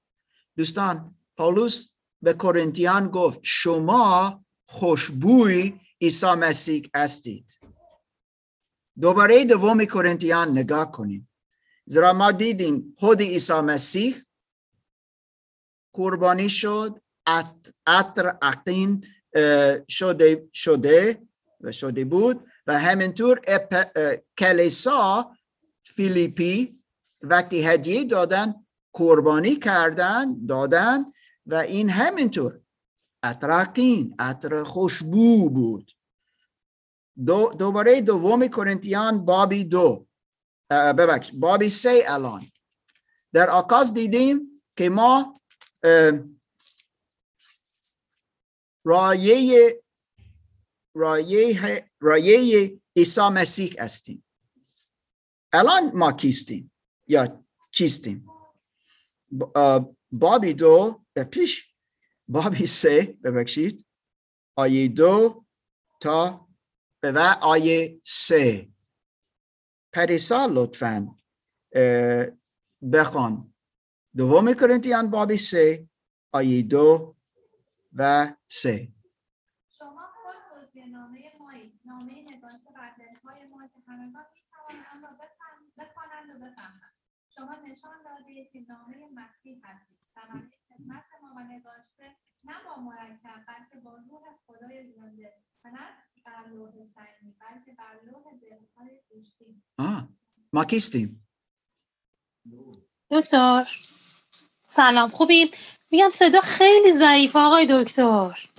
دوستان 0.58 1.16
پالوس 1.38 1.90
به 2.22 2.34
کورنتیان 2.34 3.10
گفت 3.10 3.40
شما 3.44 4.46
خوشبوی 4.66 5.80
عیسی 6.02 6.36
مسیح 6.36 6.90
هستید. 6.96 7.59
دوباره 9.02 9.46
دوم 9.46 9.86
کورنتیان 9.86 10.50
نگاه 10.52 10.92
کنیم. 10.92 11.30
زیرا 11.86 12.14
ما 12.14 12.32
دیدیم 12.32 12.94
خود 12.98 13.22
عیسی 13.22 13.54
مسیح 13.54 14.16
قربانی 15.94 16.50
شد 16.50 17.02
عطر 17.88 18.38
عقین 18.42 19.06
شده 19.88 20.50
شده 20.54 21.22
و 21.62 21.72
شده 21.72 22.06
بود 22.06 22.48
و 22.68 22.80
همینطور 22.80 23.42
کلیسا 24.38 25.32
فیلیپی 25.84 26.82
وقتی 27.22 27.62
هدیه 27.62 28.04
دادن 28.04 28.54
قربانی 28.94 29.56
کردن 29.56 30.46
دادن 30.46 31.06
و 31.46 31.56
این 31.56 31.90
همینطور. 31.90 32.60
اتراکین 33.24 34.16
عطر 34.20 34.64
خوشبو 34.64 35.50
بود. 35.50 35.92
دو 37.26 37.52
دوباره 37.60 38.02
دوم 38.02 38.48
کرنتیان 38.48 39.26
بابی 39.26 39.64
دو. 39.64 40.08
ببخش 40.70 41.32
بابی 41.34 41.70
سه 41.70 42.04
الان. 42.08 42.52
در 43.34 43.50
آکاز 43.50 43.94
دیدیم 43.94 44.64
که 44.78 44.90
ما 44.90 45.34
رایه 48.86 49.82
رایه 50.96 51.90
رایه 52.00 52.80
عیسی 52.96 53.22
مسیح 53.22 53.76
هستیم. 53.80 54.26
الان 55.54 55.92
ما 55.94 56.12
کیستیم؟ 56.12 56.72
یا 57.08 57.46
چیستیم؟ 57.72 58.26
بابی 60.12 60.54
دو 60.54 61.06
پیش 61.32 61.74
بابی 62.28 62.68
سه 62.68 63.18
ببخشید 63.24 63.86
آیه 64.56 64.88
دو 64.88 65.46
تا 66.00 66.49
و 67.04 67.20
آیه 67.42 68.00
سه. 68.04 68.70
پریسا 69.94 70.46
لطفا. 70.46 71.16
بخوان. 72.94 73.54
دوم 74.18 74.54
کرنتیان 74.54 75.10
بابی 75.10 75.38
سه 75.38 75.90
آیه 76.34 76.64
دو 76.64 77.16
و 77.94 78.34
سه. 78.48 78.88
شما 79.70 80.08
خود 80.22 80.36
نامه 80.92 81.32
نامه 81.86 82.24
ما 83.54 83.62
را 85.02 85.18
بخوانند 85.78 86.30
شما 87.30 87.56
نشان 87.56 88.04
دادید 88.04 88.52
که 88.52 88.60
نامه 88.70 88.98
مسیح 89.14 89.62
هستید. 89.64 89.98
ثمره 90.16 90.52
خدمت 90.70 91.04
ما 91.22 91.34
و 91.36 91.40
نگاشته 91.44 92.16
نه 92.44 92.54
با 92.66 92.82
مرکب 92.82 93.46
بلکه 93.48 93.76
با 93.84 93.96
روح 94.10 94.24
خدای 94.46 94.92
زنده. 94.92 95.34
و 95.66 95.70
نه 95.70 96.09
بر 96.26 96.50
لوح 96.54 96.72
سنگی 96.84 97.34
بلکه 97.40 97.74
بر 97.78 98.00
لوح 98.06 98.24
دلهای 98.42 99.00
گوشتی 99.10 99.64
آه 99.78 100.10
ما 100.54 100.66
کیستیم 100.66 101.28
دکتر 103.12 103.68
سلام 104.68 105.10
خوبین 105.10 105.50
میگم 105.92 106.10
صدا 106.10 106.42
خیلی 106.42 106.94
ضعیف 106.98 107.36
آقای 107.36 107.68
دکتر 107.70 108.50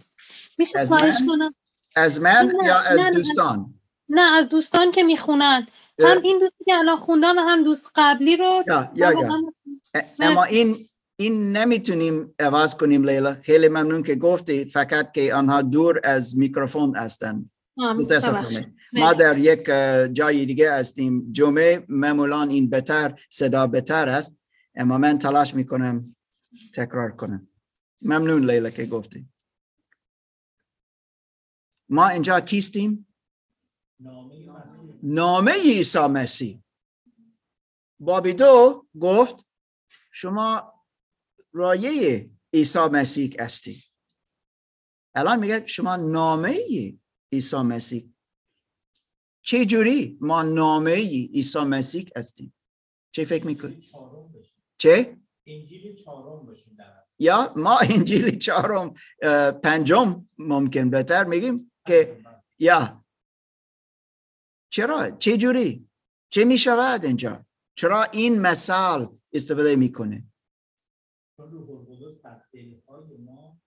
میشه 0.58 0.86
خواهش؟ 0.86 1.14
کنم 1.28 1.54
از 1.96 2.20
من 2.20 2.52
نه، 2.60 2.66
یا 2.66 2.78
از 2.78 3.00
نه،. 3.00 3.10
دوستان 3.10 3.74
نه 4.08 4.20
از 4.20 4.48
دوستان 4.48 4.92
که 4.92 5.02
می‌خونن. 5.02 5.66
هم 5.98 6.22
این 6.22 6.38
دوستی 6.38 6.64
که 6.64 6.74
الان 6.74 6.96
خوندم 6.96 7.38
و 7.38 7.40
هم 7.40 7.64
دوست 7.64 7.90
قبلی 7.94 8.36
رو 8.36 8.64
یا 8.66 8.92
یا 8.94 9.12
یا 9.12 9.40
اما. 10.20 10.44
این 10.44 10.86
این 11.20 11.56
نمی‌تونیم 11.56 12.34
عوض 12.38 12.74
کنیم 12.74 13.04
لیلا. 13.04 13.34
خیلی 13.34 13.68
ممنون 13.68 14.02
که 14.02 14.14
گفتی 14.14 14.64
فقط 14.64 15.12
که 15.12 15.34
آنها 15.34 15.62
دور 15.62 16.00
از 16.04 16.38
میکروفون 16.38 16.96
هستند 16.96 17.50
متاسفانه. 17.76 18.74
ما. 18.92 19.12
در 19.12 19.38
یک 19.38 19.64
جای 20.14 20.46
دیگه 20.46 20.72
هستیم. 20.72 21.32
جمعه 21.32 21.84
معمولا 21.88 22.42
این 22.42 22.70
بهتر 22.70 23.20
صدا 23.30 23.66
بهتر 23.66 24.08
است 24.08 24.36
اما 24.74 24.98
من 24.98 25.18
تلاش 25.18 25.54
می‌کنم 25.54 26.16
تکرار 26.74 27.10
کنم. 27.10 27.48
ممنون 28.02 28.50
لیلا 28.50 28.70
که 28.70 28.86
گفتی. 28.86 29.28
ما 31.88 32.08
اینجا 32.08 32.40
کیستیم؟ 32.40 33.06
نامه 35.02 35.52
عیسی 35.52 35.98
مسیح. 35.98 36.62
بابی 38.00 38.32
دو 38.32 38.86
گفت 39.00 39.36
شما 40.12 40.69
رایه 41.52 42.30
عیسی 42.54 42.78
مسیح 42.78 43.36
هستی. 43.38 43.84
الان 45.14 45.38
میگه 45.38 45.66
شما 45.66 45.96
نامه 45.96 46.58
عیسی 47.32 47.56
مسیح. 47.56 48.12
چه 49.42 49.64
جوری 49.64 50.18
ما 50.20 50.42
نامه 50.42 50.94
عیسی 50.94 51.58
مسیح 51.58 52.08
هستیم؟ 52.16 52.54
چه 53.12 53.24
فکر 53.24 53.46
می‌کنی؟ 53.46 53.82
چه؟ 54.78 55.20
انجیل 55.46 55.94
چهارم. 55.94 56.56
یا 57.18 57.52
ما 57.56 57.78
انجیل 57.78 58.38
چهارم 58.38 58.94
پنجم 59.62 60.28
ممکن 60.38 60.90
بهتر 60.90 61.24
میگیم 61.24 61.72
که 61.86 62.22
یا. 62.58 63.04
چرا؟ 64.72 65.10
چه 65.10 65.36
جوری 65.36 65.88
چه 66.30 66.44
می‌شود 66.44 67.04
اینجا؟ 67.04 67.46
چرا 67.74 68.02
این 68.02 68.40
مثال 68.40 69.18
استفاده 69.32 69.76
می‌کنه؟ 69.76 70.29
چون 71.40 71.50
روح 71.50 71.70
القدس 71.70 72.22
در 72.22 72.42
دلهای 72.52 73.16
ما 73.16 73.60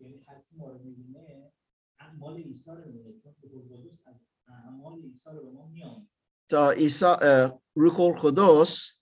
یعنی 0.00 0.18
کی 0.18 0.56
ما 0.56 0.66
رو 0.68 0.78
می‌بینه 0.78 1.52
اعمال 1.98 2.36
عیسی 2.36 2.70
رو 2.70 2.92
می‌بینه 2.92 3.20
چون 3.20 3.34
روح 3.42 3.72
القدس 3.72 4.00
از 4.06 4.16
اعمال 4.48 5.02
عیسی 5.02 5.30
رو 5.30 5.42
به 5.44 5.50
ما 5.50 5.66
میآموزه 5.66 6.08
تا 6.50 6.70
عیسی 6.70 7.04
اه، 7.04 7.60
روح 7.74 8.00
القدس 8.00 8.98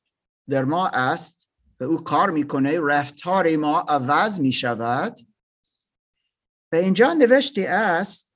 در 0.49 0.65
ما 0.65 0.89
است 0.89 1.51
و 1.81 1.85
او 1.85 1.97
کار 1.97 2.31
می‌کنه 2.31 2.81
رفتار 2.81 3.57
ما 3.57 3.81
عوض 3.81 4.41
می‌شود. 4.41 5.21
و 6.73 6.77
اینجا 6.77 7.13
نوشته 7.13 7.67
است 7.69 8.35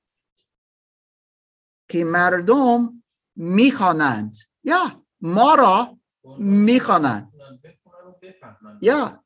که 1.89 2.03
مردم 2.03 3.03
می‌خوانند. 3.35 4.35
یا 4.63 5.05
ما 5.21 5.55
را 5.55 5.99
می‌خوانند. 6.39 7.32
یا 8.81 9.23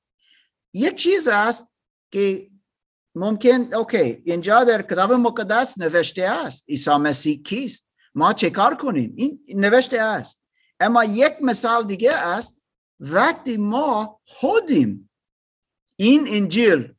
یک 0.74 0.96
چیز 0.96 1.28
است 1.28 1.74
که 2.12 2.52
ممکن 3.16 3.74
اوکی 3.74 4.22
اینجا 4.26 4.64
در 4.64 4.82
کتاب 4.82 5.12
مقدس 5.12 5.78
نوشته 5.78 6.24
است 6.24 6.70
عیسی 6.70 6.98
مسیح 6.98 7.42
کیست؟ 7.42 7.88
ما 8.16 8.34
چه 8.34 8.50
کار 8.50 8.76
کنیم؟ 8.76 9.14
این 9.18 9.44
نوشته 9.48 10.02
است. 10.02 10.42
اما 10.80 11.04
یک 11.04 11.34
مثال 11.42 11.88
دیگه 11.88 12.14
است. 12.14 12.58
وقتی 13.00 13.58
ما 13.58 14.22
خودیم 14.26 15.10
این 15.96 16.28
انجیل 16.28 16.94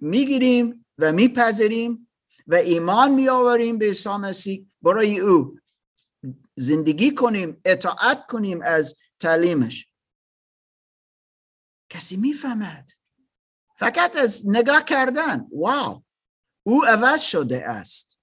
می‌گیریم 0.00 0.86
و 0.98 1.12
میپذیریم 1.12 2.08
و 2.46 2.54
ایمان 2.54 3.12
میآوریم 3.12 3.78
به 3.78 3.86
عیسی 3.86 4.08
مسیح 4.08 4.66
برای 4.82 5.20
او 5.20 5.58
زندگی 6.54 7.14
کنیم 7.14 7.60
اطاعت 7.64 8.26
کنیم 8.26 8.62
از 8.62 8.94
تعلیمش. 9.20 9.88
کسی 11.88 12.16
می‌فهمد. 12.16 12.90
فقط 13.76 14.16
از 14.16 14.42
نگاه 14.46 14.84
کردن. 14.84 15.48
واو. 15.52 16.04
او 16.62 16.84
عوض 16.84 17.20
شده 17.20 17.68
است. 17.70 18.20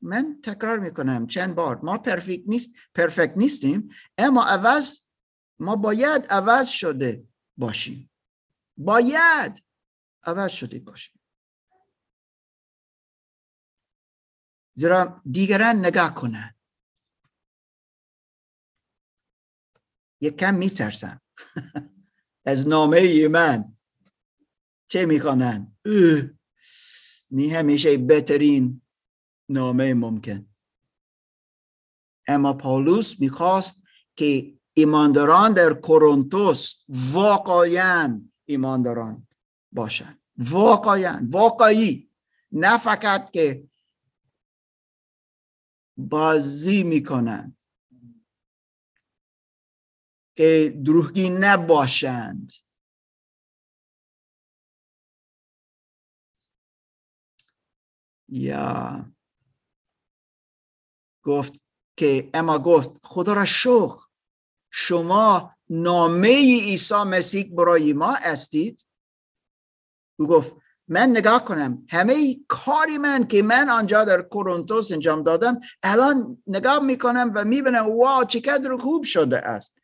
من 0.00 0.40
تکرار 0.42 0.78
می‌کنم. 0.78 1.26
چند 1.26 1.54
بار. 1.54 1.80
ما 1.82 1.98
پرفکت 1.98 2.42
نیست 2.46 2.74
پرفکت 2.94 3.32
نیستیم 3.36 3.88
اما 4.18 4.44
عوض 4.44 5.00
ما 5.58 5.76
باید 5.76 6.26
عوض 6.30 6.68
شده 6.68 7.28
باشیم. 7.56 8.10
باید 8.76 9.64
عوض 10.22 10.50
شده 10.50 10.78
باشیم. 10.78 11.20
زیرا 14.74 15.22
دیگران 15.30 15.76
نگاه 15.76 16.14
کنن. 16.14 16.54
یک 20.20 20.36
کم 20.36 20.54
میترسم. 20.54 21.20
از 22.46 22.68
نامه 22.68 23.28
من. 23.28 23.76
چه 24.88 25.06
می‌خوانن؟ 25.06 25.76
نی 27.30 27.50
همیشه 27.50 27.96
بهترین 27.96 28.82
نامه 29.48 29.94
ممکن. 29.94 30.46
اما 32.28 32.52
پاولوس 32.52 33.20
می‌خواست 33.20 33.82
که 34.16 34.58
ایمانداران 34.74 35.52
در 35.52 35.72
کورنتوس 35.74 36.84
واقعا 36.88 38.22
ایمانداران 38.44 39.26
باشند 39.72 40.22
واقعا 40.38 41.28
واقعی. 41.30 42.10
نه 42.52 42.78
فقط 42.78 43.30
که 43.30 43.68
بازی 45.96 46.82
می‌کنند 46.82 47.55
که 50.36 50.80
دروغی 50.84 51.30
نباشند. 51.30 52.52
یا 58.28 59.06
گفت 61.22 61.64
که 61.96 62.30
اما 62.34 62.58
گفت 62.58 62.90
خدا 63.04 63.32
را 63.32 63.44
شخ 63.44 64.08
شما 64.70 65.56
نامه 65.70 66.28
عیسی 66.62 66.94
مسیح 66.94 67.54
برای 67.54 67.92
ما 67.92 68.16
استید؟ 68.16 68.86
او 70.18 70.26
گفت 70.26 70.56
من 70.88 71.10
نگاه 71.10 71.44
کنم 71.44 71.86
همه 71.90 72.36
کاری 72.48 72.98
من 72.98 73.28
که 73.28 73.42
من 73.42 73.68
آنجا 73.68 74.04
در 74.04 74.22
کورنتوس 74.22 74.92
انجام 74.92 75.22
دادم 75.22 75.58
الان 75.82 76.42
نگاه 76.46 76.78
می‌کنم 76.82 77.32
و 77.34 77.44
می‌بینم 77.44 77.98
واو 77.98 78.24
چقدر 78.24 78.76
خوب 78.76 79.04
شده 79.04 79.38
است. 79.38 79.78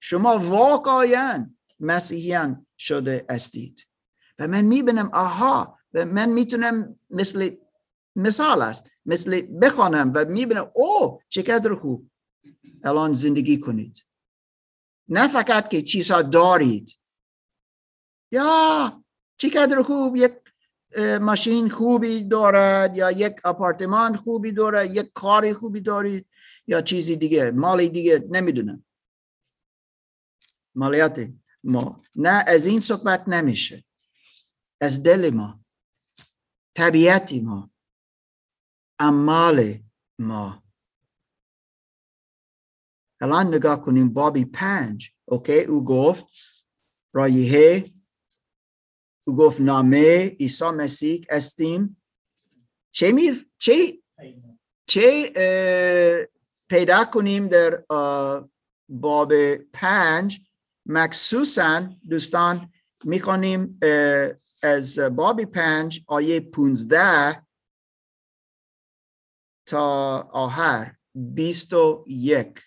شما 0.00 0.38
واقعا 0.38 1.50
مسیحیان 1.80 2.66
شده 2.78 3.24
استید 3.28 3.86
و 4.38 4.48
من 4.48 4.64
می‌بینم 4.64 5.10
آها 5.12 5.78
و 5.94 6.04
من 6.04 6.28
می‌تونم 6.28 6.98
مثل 7.10 7.50
مثال 8.16 8.62
است 8.62 8.84
مثل 9.06 9.42
بخوانم 9.62 10.12
و 10.14 10.24
می‌بینم 10.24 10.70
او 10.74 11.20
چقدر 11.28 11.74
خوب. 11.74 12.10
الان 12.84 13.12
زندگی 13.12 13.58
کنید. 13.58 14.06
نه 15.08 15.28
فقط 15.28 15.68
که 15.68 15.82
چیزها 15.82 16.22
دارید. 16.22 16.98
یا 18.32 19.02
چقدر 19.38 19.82
خوب 19.82 20.16
یک 20.16 20.32
ماشین 21.20 21.68
خوبی 21.68 22.24
دارد 22.24 22.96
یا 22.96 23.10
یک 23.10 23.46
آپارتمان 23.46 24.16
خوبی 24.16 24.52
دارد 24.52 24.96
یک 24.96 25.10
کاری 25.14 25.52
خوبی 25.52 25.80
دارید 25.80 26.26
یا 26.66 26.80
چیزی 26.80 27.16
دیگه 27.16 27.50
مالی 27.50 27.88
دیگه 27.88 28.26
نمی‌دونم. 28.30 28.85
مالیات 30.76 31.30
ما. 31.64 32.02
نه 32.14 32.44
از 32.46 32.66
این 32.66 32.80
صحبت 32.80 33.28
نمیشه. 33.28 33.84
از 34.80 35.02
دل 35.02 35.30
ما. 35.34 35.64
طبیعتی 36.76 37.40
ما. 37.40 37.70
اعمال 39.00 39.78
ما. 40.18 40.62
الان 43.20 43.54
نگاه 43.54 43.82
کنیم 43.82 44.12
بابی 44.12 44.44
پنج. 44.44 45.10
اوکی 45.24 45.60
او 45.60 45.84
گفت 45.84 46.24
رایه 47.14 47.84
او 49.26 49.36
گفت 49.36 49.60
نامه 49.60 50.28
عیسی 50.28 50.64
مسیح 50.64 51.26
استیم. 51.30 52.02
چه 52.90 53.12
می 53.12 53.32
چه 53.58 54.02
چه 54.88 55.32
پیدا 56.68 57.04
کنیم 57.04 57.48
در 57.48 57.84
باب 58.88 59.54
پنج؟ 59.56 60.40
مخصوصا 60.88 61.88
دوستان 62.10 62.72
می‌خوانیم 63.04 63.80
از 64.62 64.98
باب 64.98 65.44
پنج 65.44 66.04
آیه 66.06 66.40
پونزده 66.40 67.46
تا 69.68 70.18
آخر 70.32 70.96
بیست 71.14 71.72
و 71.72 72.04
یک. 72.08 72.60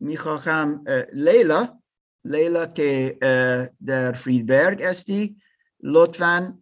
می‌خواهم 0.00 0.84
لیلا 1.12 1.82
لیلا 2.24 2.66
که 2.66 3.18
در 3.86 4.12
فریدبرگ 4.12 4.82
استی 4.82 5.38
لطفا 5.80 6.58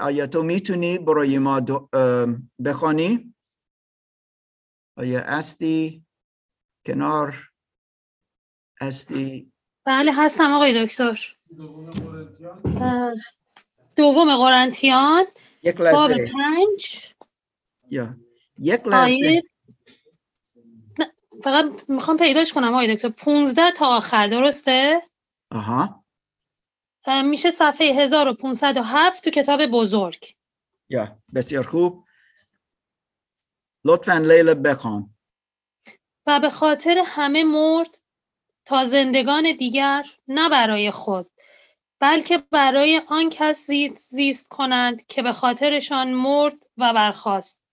آیا 0.00 0.26
تو 0.26 0.42
می‌تونی 0.42 0.98
برای 0.98 1.38
ما 1.38 1.60
بخوانی؟ 2.64 3.34
آیا 4.96 5.20
استی 5.20 6.06
کنار 6.86 7.50
استی 8.80 9.52
بله 9.86 10.12
هستم 10.14 10.52
آقای 10.52 10.86
دکتر. 10.86 11.36
دوم 13.96 14.36
قرنتیان 14.36 15.24
یک 15.62 15.76
باب 15.76 16.10
لحظه 16.10 16.32
پنج. 16.32 17.14
یا. 17.90 18.16
یک 18.58 18.86
لحظه. 18.86 19.02
آیه 19.02 19.42
فقط 21.44 21.64
می‌خوام 21.88 22.16
پیداش 22.16 22.52
کنم 22.52 22.68
آقای 22.74 22.94
دکتر. 22.94 23.08
15 23.08 23.70
تا 23.76 23.86
آخر 23.96 24.26
درسته؟ 24.26 25.02
آها. 25.50 26.04
میشه 27.24 27.50
صفحه 27.50 28.02
1507 28.02 29.24
تو 29.24 29.30
کتاب 29.30 29.66
بزرگ. 29.66 30.34
یا. 30.88 31.18
بسیار 31.34 31.66
خوب. 31.66 32.04
لطفا 33.84 34.18
لیلا 34.18 34.54
بخوان. 34.54 35.11
و 36.26 36.40
به 36.40 36.50
خاطر 36.50 37.02
همه 37.06 37.44
مرد 37.44 37.98
تا 38.64 38.84
زندگان 38.84 39.52
دیگر 39.52 40.06
نه 40.28 40.48
برای 40.48 40.90
خود 40.90 41.30
بلکه 42.00 42.38
برای 42.38 43.02
آن 43.08 43.30
کس 43.30 43.66
زیست, 44.10 44.48
کنند 44.48 45.06
که 45.06 45.22
به 45.22 45.32
خاطرشان 45.32 46.12
مرد 46.12 46.54
و 46.76 46.92
برخاست. 46.92 47.64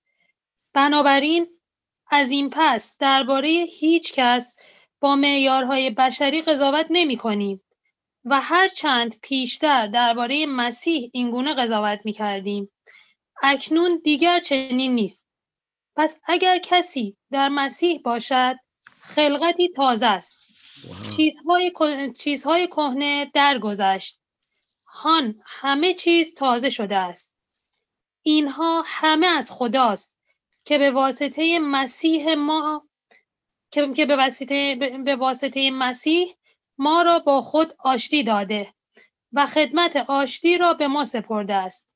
بنابراین 0.74 1.48
از 2.12 2.32
این 2.32 2.50
پس 2.52 2.98
درباره 2.98 3.50
هیچ 3.50 4.14
کس 4.14 4.58
با 5.00 5.16
معیارهای 5.16 5.90
بشری 5.90 6.42
قضاوت 6.42 6.86
نمی 6.90 7.18
کنیم 7.18 7.62
و 8.26 8.42
هر 8.42 8.68
چند 8.68 9.16
پیشتر 9.22 9.88
درباره 9.88 10.46
مسیح 10.46 11.10
اینگونه 11.14 11.54
قضاوت 11.54 12.00
می 12.06 12.14
کردیم. 12.14 12.72
اکنون 13.42 14.02
دیگر 14.04 14.40
چنین 14.40 14.96
نیست. 14.96 15.29
پس 16.00 16.22
اگر 16.26 16.60
کسی 16.60 17.18
در 17.32 17.50
مسیح 17.50 18.02
باشد 18.02 18.56
خلقتی 19.02 19.70
تازه 19.70 20.06
است. 20.06 20.48
چیزهای 21.16 21.74
چیزهای 22.20 22.68
کهنه 22.68 23.32
درگذشت. 23.34 24.20
هان 24.86 25.42
همه 25.46 25.94
چیز 25.94 26.34
تازه 26.34 26.70
شده 26.70 26.96
است. 26.96 27.36
اینها 28.22 28.84
همه 28.86 29.28
از 29.28 29.52
خداست 29.52 30.20
که 30.66 30.78
به 30.78 30.92
واسطه 30.92 31.60
مسیح 31.60 32.34
ما 32.34 32.88
که 33.72 33.94
که 33.94 34.06
به 34.06 34.16
واسطه 34.16 34.76
به 35.06 35.16
واسطه 35.16 35.72
مسیح 35.72 36.36
ما 36.78 37.02
را 37.02 37.20
با 37.20 37.42
خود 37.42 37.68
آشتی 37.80 38.24
داده 38.24 38.74
و 39.34 39.46
خدمت 39.46 39.96
آشتی 39.96 40.58
را 40.58 40.74
به 40.74 40.88
ما 40.88 41.06
سپرده 41.06 41.54
است. 41.54 41.94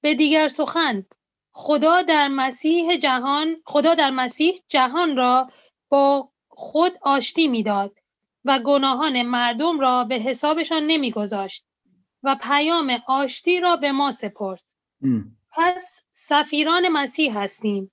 به 0.00 0.14
دیگر 0.14 0.48
سخن 0.48 1.06
خدا 1.56 2.02
در 2.02 2.28
مسیح 2.28 2.96
جهان 2.96 3.56
خدا 3.64 3.94
در 3.94 4.10
مسیح 4.10 4.60
جهان 4.68 5.16
را 5.16 5.50
با 5.88 6.28
خود 6.48 6.92
آشتی 7.02 7.48
می‌داد 7.48 7.98
و 8.44 8.58
گناهان 8.58 9.22
مردم 9.22 9.80
را 9.80 10.04
به 10.04 10.14
حسابشان 10.14 10.82
نمیگذاشت 10.86 11.64
و 12.22 12.36
پیام 12.42 13.02
آشتی 13.06 13.60
را 13.60 13.76
به 13.76 13.92
ما 13.92 14.10
سپرد. 14.10 14.62
ام. 15.02 15.36
پس 15.50 16.06
سفیران 16.10 16.88
مسیح 16.88 17.38
هستیم. 17.38 17.90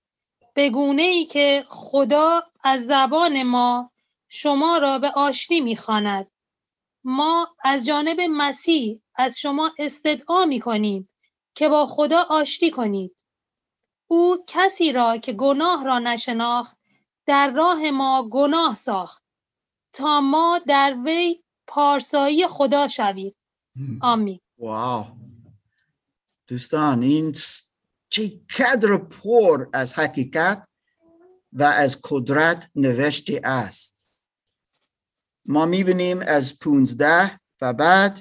به 0.53 0.69
گونه 0.69 1.01
ای 1.01 1.25
که 1.25 1.63
خدا 1.67 2.43
از 2.63 2.85
زبان 2.85 3.43
ما 3.43 3.91
شما 4.29 4.77
را 4.77 4.99
به 4.99 5.09
آشتی 5.09 5.61
می‌خواند. 5.61 6.27
ما 7.03 7.55
از 7.63 7.85
جانب 7.85 8.21
مسیح 8.29 9.01
از 9.15 9.39
شما 9.39 9.71
استدعا 9.79 10.45
می 10.45 10.59
کنیم 10.59 11.09
که 11.55 11.69
با 11.69 11.87
خدا 11.87 12.21
آشتی 12.29 12.71
کنید. 12.71 13.20
او 14.11 14.43
کسی 14.47 14.91
را 14.91 15.17
که 15.17 15.33
گناه 15.33 15.85
را 15.85 15.99
نشناخت 15.99 16.77
در 17.25 17.49
راه 17.49 17.91
ما 17.91 18.29
گناه 18.31 18.75
ساخت 18.75 19.23
تا 19.93 20.21
ما 20.21 20.61
در 20.67 20.95
وی 21.05 21.43
پارسایی 21.67 22.47
خدا 22.47 22.87
شویم. 22.87 23.35
آمین. 24.01 24.39
واو. 24.57 25.05
دوستان 26.47 27.03
این 27.03 27.33
س- 27.33 27.69
چقدر 28.09 28.97
پر 28.97 29.65
از 29.73 29.93
حقیقت 29.93 30.67
و 31.53 31.63
از 31.63 32.01
قدرت 32.09 32.71
نوشته 32.75 33.41
است. 33.43 34.09
ما 35.45 35.65
می‌بینیم 35.65 36.19
از 36.21 36.59
15 36.59 37.39
و 37.61 37.73
بعد 37.73 38.19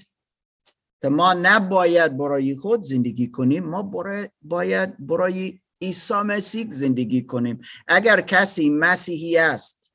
که 1.02 1.08
ما 1.08 1.34
نباید 1.42 2.16
برای 2.16 2.56
خود 2.56 2.82
زندگی 2.82 3.30
کنیم 3.30 3.64
ما 3.64 3.82
برای 3.82 4.28
باید 4.42 5.06
برای 5.06 5.59
عیسی 5.82 6.14
مسیح 6.14 6.70
زندگی 6.70 7.22
کنیم. 7.22 7.60
اگر 7.88 8.20
کسی 8.20 8.70
مسیحی 8.70 9.38
است 9.38 9.92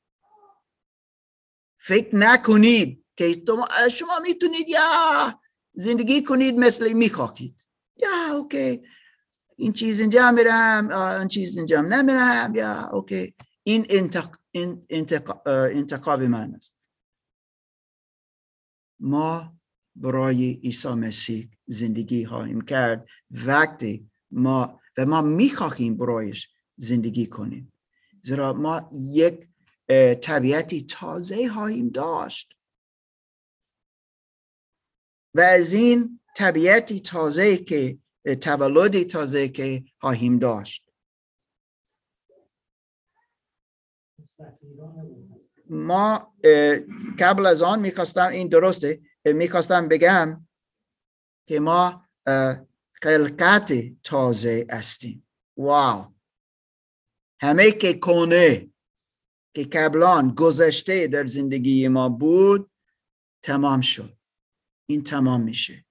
فکر 1.80 2.15
نکنید 2.15 3.06
که 3.15 3.43
شما 3.91 4.19
می‌تونید 4.19 4.69
یا 4.69 5.39
زندگی 5.74 6.24
کنید 6.24 6.56
مثل 6.56 6.93
می‌خواهید. 6.93 7.67
یا 7.98 8.10
اوکی. 8.34 8.82
این 9.58 9.74
چیز 9.74 10.00
اینجا 10.00 10.32
میرم 10.32 10.89
این 10.91 11.28
چیز 11.28 11.58
اینجا 11.58 11.82
نمیرم 11.82 12.56
یا 12.56 12.88
اوکی. 12.88 13.36
این 13.63 13.86
انتق... 13.89 14.36
انتقاب 15.45 16.21
من 16.21 16.56
است. 16.56 16.76
ما 19.00 19.56
برای 19.95 20.54
عیسی 20.54 20.89
مسیح 20.89 21.50
زندگی 21.67 22.26
خواهیم 22.26 22.62
کرد. 22.62 23.10
وقتی 23.32 24.12
ما 24.32 24.82
و 24.97 25.05
ما 25.05 25.21
می‌خواهیم 25.21 25.97
برایش 25.97 26.49
زندگی 26.77 27.27
کنیم. 27.27 27.73
زیرا 28.21 28.53
ما 28.53 28.89
یک 28.93 29.47
طبیعتی 30.21 30.86
تازه 30.86 31.49
خواهیم 31.49 31.89
داشت. 31.89 32.53
و 35.34 35.41
از 35.41 35.73
این 35.73 36.19
طبیعتی 36.36 36.99
تازه 36.99 37.58
که 37.58 37.99
تولدی 38.41 39.05
تازه 39.05 39.49
که 39.49 39.84
خواهیم 39.99 40.39
داشت. 40.39 40.91
ما 45.69 46.36
قبل 47.19 47.45
از 47.45 47.62
آن 47.62 47.79
می‌خواستم 47.79 48.29
این 48.29 48.47
درسته 48.47 49.01
می‌خواستم 49.25 49.88
بگم 49.88 50.47
که 51.47 51.60
ما 51.60 52.05
خلقت 53.05 53.73
تازه 54.03 54.67
هستیم 54.69 55.27
واو. 55.57 56.13
همه 57.41 57.71
که 57.71 57.93
کنه 57.93 58.69
که 59.55 59.63
قبلان 59.63 60.35
گذشته 60.35 61.07
در 61.07 61.25
زندگی 61.25 61.87
ما 61.87 62.09
بود 62.09 62.71
تمام 63.43 63.81
شد. 63.81 64.17
این 64.89 65.03
تمام 65.03 65.41
میشه. 65.41 65.85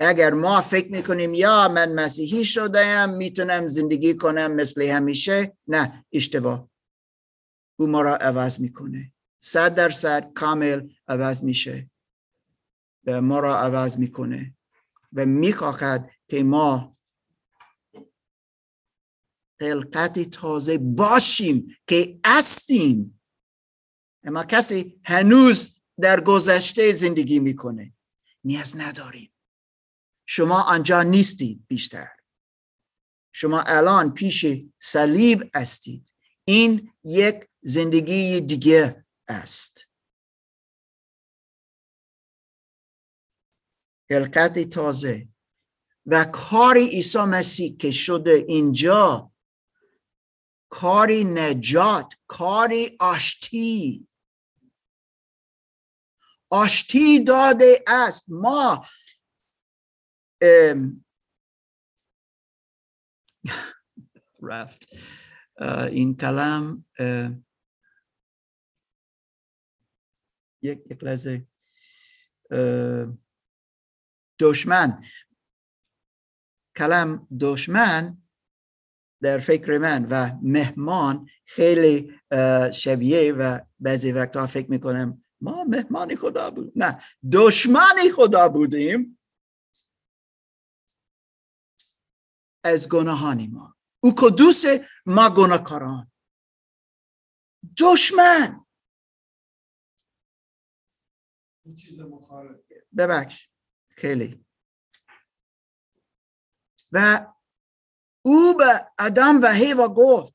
اگر 0.00 0.34
ما 0.34 0.60
فکر 0.60 0.92
می‌کنیم 0.92 1.34
یا 1.34 1.68
من 1.68 1.94
مسیحی 1.94 2.44
شدم 2.44 3.14
می‌تونم 3.14 3.68
زندگی 3.68 4.14
کنم 4.14 4.52
مثل 4.52 4.82
همیشه؟ 4.82 5.56
نه 5.66 6.06
اشتباه. 6.12 6.70
او 7.78 7.86
ما 7.86 8.02
را 8.02 8.16
عوض 8.16 8.60
می‌کنه. 8.60 9.12
صد 9.42 9.74
درصد 9.74 10.32
کامل 10.32 10.92
عوض 11.08 11.42
میشه. 11.42 11.90
و 13.06 13.22
ما 13.22 13.40
را 13.40 13.58
عوض 13.58 13.98
می‌کنه. 13.98 14.56
و 15.12 15.26
می‌خواهد 15.26 16.10
که 16.28 16.42
ما 16.42 16.96
خلقت 19.60 20.30
تازه 20.30 20.78
باشیم 20.78 21.76
که 21.86 22.20
استیم 22.24 23.20
اما 24.22 24.44
کسی 24.44 25.00
هنوز 25.04 25.76
در 26.00 26.20
گذشته 26.20 26.92
زندگی 26.92 27.38
می‌کنه 27.38 27.92
نیاز 28.44 28.76
نداریم. 28.76 29.32
شما 30.26 30.62
آنجا 30.62 31.02
نیستید 31.02 31.66
بیشتر. 31.68 32.08
شما 33.32 33.60
الان 33.60 34.14
پیش 34.14 34.46
صلیب 34.78 35.50
هستید. 35.54 36.12
این 36.44 36.92
یک 37.04 37.48
زندگی 37.62 38.40
دیگه 38.40 39.04
است. 39.28 39.89
خلقت 44.10 44.58
تازه. 44.58 45.28
و 46.06 46.24
کار 46.24 46.76
عیسی 46.76 47.18
مسیح 47.18 47.76
که 47.76 47.90
شده 47.90 48.30
اینجا 48.30 49.32
کاری 50.68 51.24
نجات 51.24 52.14
کاری 52.26 52.96
آشتی. 53.00 54.08
آشتی 56.50 57.24
داده 57.24 57.84
است. 57.86 58.24
ما 58.28 58.86
رفت. 64.42 64.88
این 65.90 66.16
کلام 66.16 66.86
یک 70.62 70.82
یک 70.90 71.04
لحظه. 71.04 71.46
دشمن. 74.40 75.04
کلم 76.76 77.28
دشمن 77.40 78.22
در 79.22 79.38
فکر 79.38 79.78
من 79.78 80.06
و 80.10 80.38
مهمان 80.42 81.28
خیلی 81.44 82.20
شبیه 82.72 83.32
و 83.32 83.60
بعضی 83.80 84.12
وقتا 84.12 84.46
فکر 84.46 84.70
می‌کنم 84.70 85.22
ما 85.40 85.64
مهمان 85.64 86.16
خدا 86.16 86.50
بود. 86.50 86.72
نه 86.76 87.02
دشمن 87.32 87.96
خدا 88.16 88.48
بودیم. 88.48 89.18
از 92.64 92.88
گناهانی 92.88 93.46
ما. 93.46 93.76
او 94.00 94.14
کدوس 94.18 94.64
ما 95.06 95.30
گناهکاران. 95.30 96.12
دشمن. 97.78 98.66
ببخش. 102.96 103.49
خیلی. 104.00 104.46
و 106.92 107.26
او 108.24 108.54
به 108.58 108.92
ادم 108.98 109.40
و 109.42 109.46
هیوا 109.46 109.88
گفت 109.88 110.34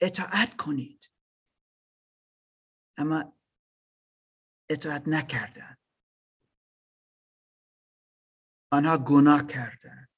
اطاعت 0.00 0.56
کنید. 0.56 1.10
اما 2.96 3.38
اطاعت 4.70 5.02
نکردن. 5.06 5.76
آنها 8.72 8.98
گناه 8.98 9.46
کردن. 9.46 10.08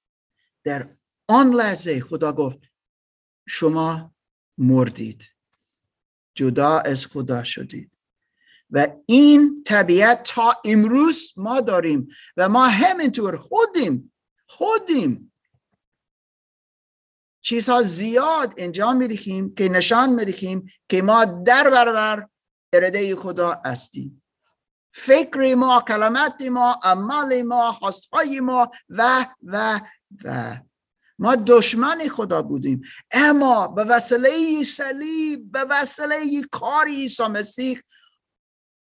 در 0.65 0.97
آن 1.29 1.47
لحظه 1.55 2.01
خدا 2.01 2.33
گفت 2.33 2.59
شما 3.49 4.17
مردید. 4.59 5.37
جدا 6.35 6.79
از 6.79 7.07
خدا 7.07 7.45
شدید. 7.45 7.98
و 8.71 8.89
این 9.07 9.63
طبیعت 9.67 10.23
تا 10.35 10.57
امروز 10.65 11.33
ما 11.37 11.61
داریم 11.61 12.09
و 12.37 12.49
ما 12.49 12.67
همینطور 12.67 13.37
خودیم 13.37 14.13
خودیم. 14.47 15.33
چیزها 17.41 17.83
زیاد 17.83 18.55
انجام 18.57 18.97
میریخیم 18.97 19.55
که 19.55 19.69
نشان 19.69 20.11
میریخیم 20.11 20.67
که 20.89 21.03
ما 21.03 21.25
در 21.25 21.71
برابر 21.71 22.29
اراده 22.73 23.17
خدا 23.17 23.63
هستیم. 23.65 24.23
فکر 24.93 25.55
ما 25.55 25.85
کلمات 25.89 26.43
ما 26.43 26.81
عمل 26.83 27.43
ما 27.43 27.73
خواستهای 27.73 28.41
ما 28.41 28.69
و 28.89 29.27
و 29.43 29.81
و. 30.25 30.57
ما 31.19 31.35
دشمن 31.35 32.09
خدا 32.09 32.43
بودیم. 32.43 32.83
اما 33.11 33.69
به 33.69 33.85
وسیله 33.85 34.63
صلیب 34.63 35.53
به 35.53 35.67
وسیله 35.71 36.43
کار 36.51 36.87
عیسی 36.87 37.27
مسیح 37.27 37.83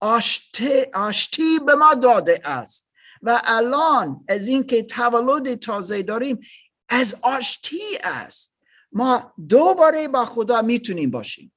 آشتی, 0.03 0.83
آشتی 0.95 1.59
به 1.59 1.75
ما 1.75 1.95
داده 1.95 2.41
است. 2.45 2.89
و 3.23 3.43
الان 3.45 4.25
از 4.29 4.49
اینکه 4.49 4.83
تولد 4.83 5.55
تازه 5.55 6.03
داریم 6.03 6.41
از 6.89 7.15
آشتی 7.23 7.99
است. 8.03 8.57
ما 8.93 9.35
دوباره 9.49 10.09
با 10.09 10.25
خدا 10.25 10.63
می‌تونیم 10.63 11.11
باشیم. 11.11 11.53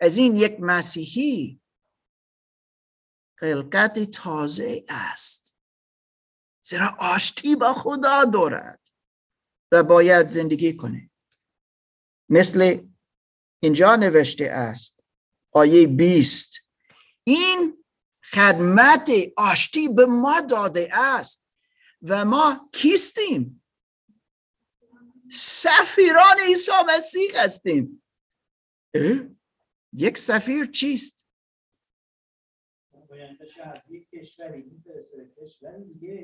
از 0.00 0.16
این 0.16 0.36
یک 0.36 0.56
مسیحی 0.60 1.60
خلقت 3.38 3.98
تازه 3.98 4.84
است. 4.88 5.56
زیرا 6.62 6.96
آشتی 6.98 7.56
با 7.56 7.74
خدا 7.74 8.24
دارد 8.24 8.80
و 9.72 9.82
باید 9.82 10.26
زندگی 10.26 10.76
کنه. 10.76 11.10
مثل 12.28 12.88
اینجا 13.60 13.96
نوشته 13.96 14.44
است 14.44 15.00
آیه 15.52 15.86
بیست. 15.86 16.63
این 17.24 17.84
خدمت 18.24 19.10
آشتی 19.36 19.88
به 19.88 20.06
ما 20.06 20.40
داده 20.40 20.88
است 20.92 21.44
و 22.02 22.24
ما 22.24 22.70
کیستیم؟ 22.72 23.64
سفیران 25.30 26.40
عیسی 26.46 26.72
مسیح 26.88 27.30
هستیم. 27.34 28.02
یک 29.92 30.18
سفیر 30.18 30.66
چیست؟ 30.66 31.28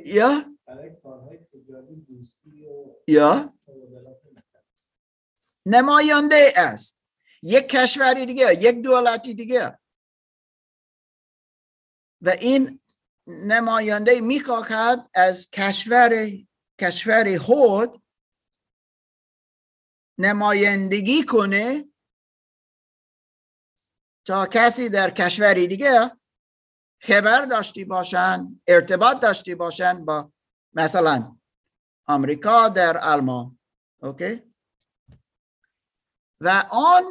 یا؟ 0.07 0.57
یا؟ 3.09 3.55
نماینده 5.67 6.53
است. 6.57 7.07
یک 7.43 7.69
کشوری 7.69 8.27
دیگه 8.27 8.55
یک 8.63 8.83
دولتی 8.83 9.35
دیگه. 9.35 9.79
و 12.23 12.31
این 12.31 12.81
نماینده 13.27 14.21
می‌خواهد 14.21 15.11
از 15.15 15.51
کشور 15.51 16.29
کشور 16.81 17.39
خود 17.39 18.03
نمایندگی 20.19 21.25
کنه 21.25 21.91
تا 24.27 24.47
کسی 24.47 24.89
در 24.89 25.11
کشوری 25.11 25.67
دیگه 25.67 26.21
خبر 27.03 27.45
داشتی 27.45 27.85
باشن 27.85 28.61
ارتباط 28.67 29.21
داشتی 29.21 29.55
باشن 29.55 30.05
با 30.05 30.33
مثلا 30.73 31.37
آمریکا 32.07 32.69
در 32.69 32.99
آلمان 32.99 33.59
اوکی؟ 34.03 34.43
و 36.41 36.65
آن 36.73 37.03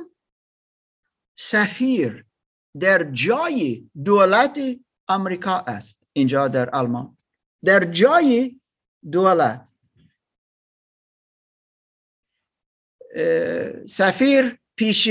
سفیر 1.38 2.26
در 2.80 3.12
جای 3.12 3.90
دولت 4.06 4.60
آمریکا 5.10 5.64
است. 5.68 6.04
اینجا 6.14 6.48
در 6.48 6.70
آلمان. 6.70 7.18
در 7.66 7.84
جای 7.84 8.60
دولت 9.12 9.70
سفیر 13.86 14.60
پیش 14.76 15.10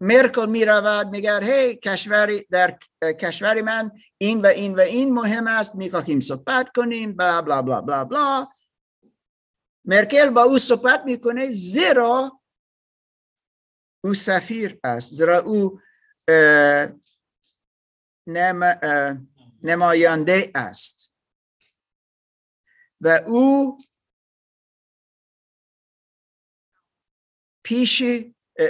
مرکل 0.00 0.46
می 0.50 0.64
رود 0.64 1.06
میگه 1.06 1.40
هی 1.40 1.76
کشوری 1.76 2.46
در 2.50 2.78
کشور 3.02 3.62
من 3.62 3.90
این 4.18 4.42
و 4.42 4.46
این 4.46 4.74
و 4.74 4.80
این 4.80 5.14
مهم 5.14 5.46
است 5.46 5.74
می‌خواهیم 5.74 6.20
صحبت 6.20 6.68
کنیم 6.76 7.16
بلا 7.16 7.42
بلا 7.42 7.62
بلا 7.62 7.80
بلا 7.80 8.04
بلا. 8.04 8.46
مرکل 9.84 10.30
با 10.30 10.42
او 10.42 10.58
صحبت 10.58 11.02
می‌کنه 11.04 11.46
زیرا 11.50 12.40
او 14.04 14.14
سفیر 14.14 14.80
است 14.84 15.14
زیرا 15.14 15.38
او 15.38 15.80
نماینده 19.62 20.50
است. 20.54 21.14
و 23.00 23.08
او 23.26 23.78
پیش 27.64 28.02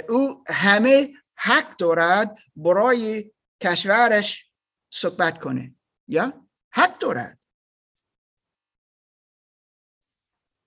او 0.09 0.43
همه 0.47 1.13
حق 1.35 1.77
دارد 1.77 2.37
برای 2.55 3.31
کشورش 3.61 4.51
صحبت 4.89 5.39
کنه. 5.39 5.75
یا؟ 6.07 6.47
حق 6.71 6.97
دارد. 6.99 7.39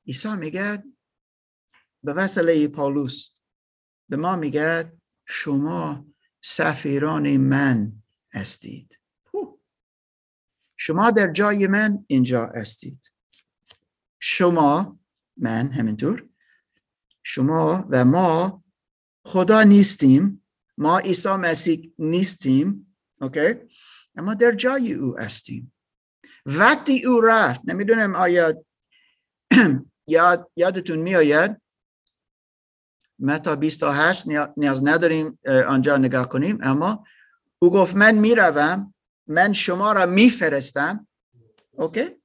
عیسی 0.07 0.37
میگه 0.37 0.85
به 2.03 2.12
وسیله 2.12 2.68
پالوس 2.68 3.35
به 4.09 4.16
ما 4.16 4.37
میگه 4.37 4.93
شما 5.27 6.07
سفیران 6.41 7.37
من 7.37 8.03
هستید. 8.33 9.02
شما 10.85 11.11
در 11.11 11.33
جای 11.33 11.66
من 11.66 12.05
اینجا 12.07 12.47
هستید. 12.47 13.12
شما 14.18 14.99
من 15.37 15.72
همینطور. 15.72 16.28
شما 17.22 17.87
و 17.91 18.05
ما 18.05 18.64
خدا 19.24 19.62
نیستیم. 19.62 20.45
ما 20.78 20.99
عیسی 20.99 21.28
مسیح 21.28 21.93
نیستیم. 21.99 22.97
اوکی 23.20 23.55
اما 24.16 24.35
در 24.35 24.53
جای 24.53 24.93
او 24.93 25.18
هستیم. 25.18 25.74
وقتی 26.47 27.07
او 27.07 27.20
رفت 27.20 27.61
نمی‌دونم 27.64 28.14
آیا 28.14 28.64
یاد 30.07 30.51
یادتون 30.57 30.99
میآید؟ 30.99 31.62
متا 33.18 33.57
28 33.57 34.26
نیاز 34.57 34.87
نداریم 34.87 35.39
آنجا 35.66 35.97
نگاه 35.97 36.28
کنیم. 36.28 36.59
اما 36.62 37.05
او 37.59 37.72
گفت 37.72 37.97
من 37.97 38.14
می‌روم. 38.14 38.91
من 39.27 39.53
شما 39.53 39.93
را 39.93 40.07
میفرستم. 40.07 41.09
اوکی؟ 41.70 42.23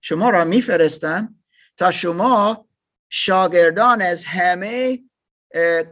شما 0.00 0.30
را 0.30 0.44
میفرستم 0.44 1.44
تا 1.76 1.90
شما 1.90 2.68
شاگردان 3.08 4.02
از 4.02 4.24
همه 4.24 5.04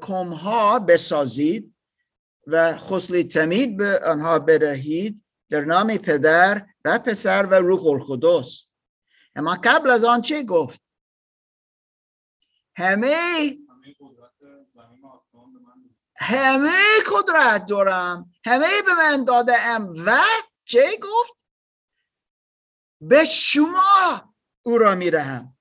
کمها 0.01 0.79
بسازید 0.79 1.75
و 2.47 2.77
خسلی 2.77 3.25
تمید 3.25 3.77
به 3.77 4.01
آنها 4.05 4.39
بدهید 4.39 5.25
در 5.51 5.61
نام 5.61 5.97
پدر 5.97 6.67
و 6.85 6.99
پسر 6.99 7.47
و 7.47 7.55
روح 7.55 7.87
القدس. 7.87 8.67
اما 9.37 9.59
قبل 9.65 9.91
از 9.91 10.05
آن 10.05 10.21
چه 10.21 10.43
گفت؟ 10.43 10.81
همه 12.77 13.17
همه 16.19 16.73
قدرت 17.11 17.67
دارم. 17.67 18.34
همه 18.45 18.83
به 18.83 18.95
من 18.99 19.25
داده 19.25 19.59
ام. 19.61 19.93
و 20.07 20.19
چه 20.65 20.99
گفت? 21.03 21.45
به 23.01 23.25
شما 23.25 24.35
او 24.63 24.79
را 24.79 24.95
میرهم 24.95 25.59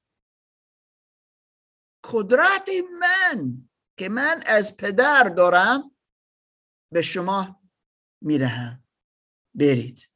قدرت 2.11 2.69
من 2.99 3.69
که 3.97 4.09
من 4.09 4.43
از 4.45 4.77
پدر 4.77 5.23
دارم 5.23 5.95
به 6.91 7.01
شما 7.01 7.61
میرهم 8.21 8.83
برید. 9.55 10.09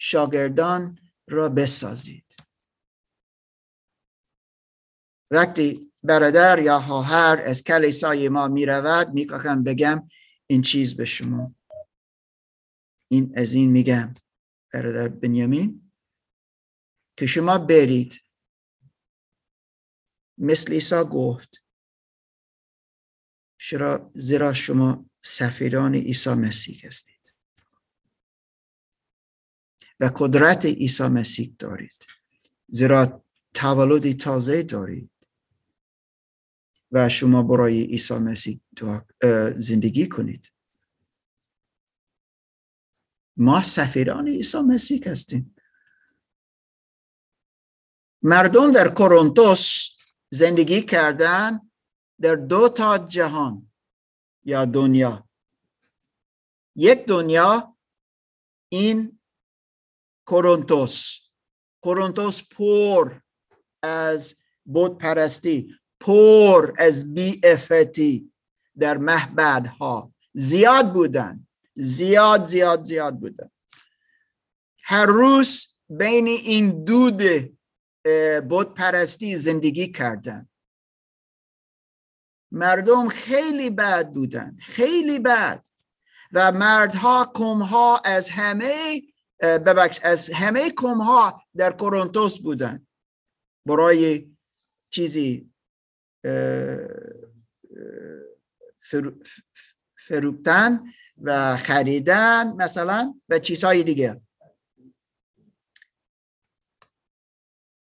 شاگردان 0.00 0.98
را 1.28 1.48
بسازید. 1.48 2.36
وقتی 5.30 5.92
برادر 6.02 6.58
یا 6.58 6.80
خواهر 6.80 7.42
از 7.46 7.64
کلیسای 7.64 8.28
ما 8.28 8.48
می 8.48 8.66
رود 8.66 9.08
می 9.08 9.26
بگم 9.66 10.08
این 10.46 10.62
چیز 10.62 10.96
به 10.96 11.04
شما 11.04 11.54
این 13.08 13.38
از 13.38 13.52
این 13.52 13.70
میگم 13.70 14.14
برادر 14.72 15.08
بنیامین 15.08 15.92
که 17.16 17.26
شما 17.26 17.58
برید. 17.58 18.24
مثل 20.38 20.72
ایسا 20.72 21.04
گفت 21.04 21.64
شرا 23.58 24.10
زیرا 24.14 24.52
شما 24.52 25.10
سفیران 25.18 25.94
عیسی 25.94 26.30
مسیح 26.30 26.86
هستید؟ 26.86 27.34
و 30.00 30.10
قدرت 30.16 30.66
عیسی 30.66 31.04
مسیح 31.04 31.54
دارید. 31.58 32.06
زیرا 32.68 33.24
تولد 33.54 34.12
تازه 34.12 34.62
دارید. 34.62 35.10
و 36.92 37.08
شما 37.08 37.42
برای 37.42 37.82
عیسی 37.82 38.14
مسیح 38.14 38.60
زندگی 39.56 40.08
کنید. 40.08 40.52
ما 43.38 43.62
سفیران 43.62 44.28
عیسی 44.28 44.58
مسیح 44.58 45.02
هستیم. 45.06 45.54
مردم 48.22 48.72
در 48.72 48.88
کورنتوس 48.88 49.88
زندگی 50.30 50.82
کردن 50.82 51.70
در 52.20 52.34
دو 52.34 52.68
تا 52.68 52.98
جهان 52.98 53.70
یا 54.44 54.64
دنیا. 54.64 55.28
یک 56.76 57.06
دنیا 57.06 57.76
این 58.68 59.20
کورنتوس. 60.24 61.18
کورنتوس 61.80 62.42
پر 62.48 63.20
از 63.82 64.36
بود 64.64 64.98
پرستی 64.98 65.74
پر 66.00 66.74
از 66.78 67.14
بی 67.14 67.40
افتی 67.44 68.32
در 68.78 68.96
ها 69.80 70.12
زیاد 70.32 70.92
بودن. 70.92 71.47
زیاد 71.78 72.44
زیاد 72.44 72.84
زیاد 72.84 73.20
بودن 73.20 73.50
هر 74.82 75.06
روز 75.06 75.74
بین 75.88 76.26
این 76.26 76.84
دود 76.84 77.22
بود 78.48 78.74
پرستی 78.74 79.36
زندگی 79.36 79.92
کردن. 79.92 80.48
مردم 82.52 83.08
خیلی 83.08 83.70
بد 83.70 84.08
بودن 84.08 84.56
خیلی 84.60 85.18
بد. 85.18 85.66
و 86.32 86.52
مردها 86.52 87.32
کمها 87.34 87.98
از 87.98 88.30
همه 88.30 89.02
ببخش 89.42 90.00
از 90.02 90.30
همه 90.30 90.70
کمها 90.70 91.42
در 91.56 91.72
کورنتوس 91.72 92.38
بودن. 92.38 92.86
برای 93.66 94.30
چیزی 94.90 95.50
فروختن. 99.96 100.92
و 101.22 101.56
خریدن 101.56 102.52
مثلا 102.52 103.20
و 103.28 103.38
چیزهای 103.38 103.82
دیگه. 103.82 104.20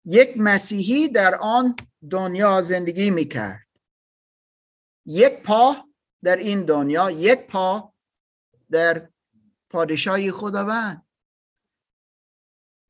یک 0.05 0.35
مسیحی 0.37 1.09
در 1.09 1.35
آن 1.35 1.77
دنیا 2.11 2.63
زندگی 2.63 3.11
می‌کرد. 3.11 3.67
یک 5.07 5.43
پا 5.43 5.89
در 6.25 6.37
این 6.37 6.65
دنیا 6.65 7.11
یک 7.11 7.47
پا 7.47 7.95
در 8.71 9.11
پادشاهی 9.71 10.33
خداوند. 10.33 11.07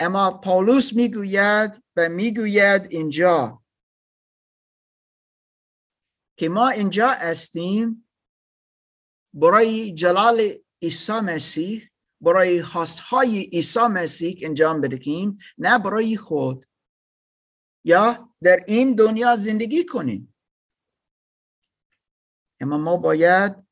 اما 0.01 0.41
پولس 0.45 0.93
می‌گوید 0.93 1.85
و 1.97 2.09
می‌گوید 2.09 2.87
اینجا 2.91 3.63
که 6.39 6.49
ما 6.49 6.69
اینجا 6.69 7.09
هستیم 7.09 8.06
برای 9.37 9.93
جلال 9.93 10.53
عیسی 10.83 11.13
مسیح 11.13 11.91
برای 12.21 12.59
های 13.11 13.43
عیسی 13.43 13.87
مسیح 13.91 14.39
انجام 14.43 14.81
بدهیم 14.81 15.37
نه 15.59 15.79
برای 15.79 16.17
خود 16.17 16.67
یا 17.85 18.35
در 18.43 18.65
این 18.69 18.95
دنیا 18.95 19.37
زندگی 19.37 19.85
کنیم. 19.85 20.35
اما 22.61 22.79
ما 22.79 22.97
باید 22.97 23.67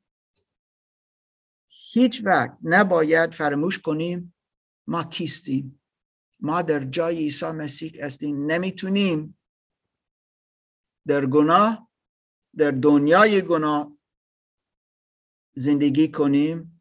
هیچ 1.68 2.22
وقت 2.24 2.58
نباید 2.62 3.34
فراموش 3.34 3.78
کنیم 3.78 4.34
ما 4.86 5.04
کیستیم. 5.04 5.80
ما 6.40 6.62
در 6.62 6.84
جای 6.84 7.16
عیسی 7.16 7.46
مسیح 7.46 8.04
هستیم. 8.04 8.46
نمی‌تونیم 8.52 9.38
در 11.06 11.26
گناه 11.26 11.90
در 12.56 12.70
دنیای 12.70 13.42
گناه 13.42 13.93
زندگی 15.54 16.08
کنیم. 16.08 16.80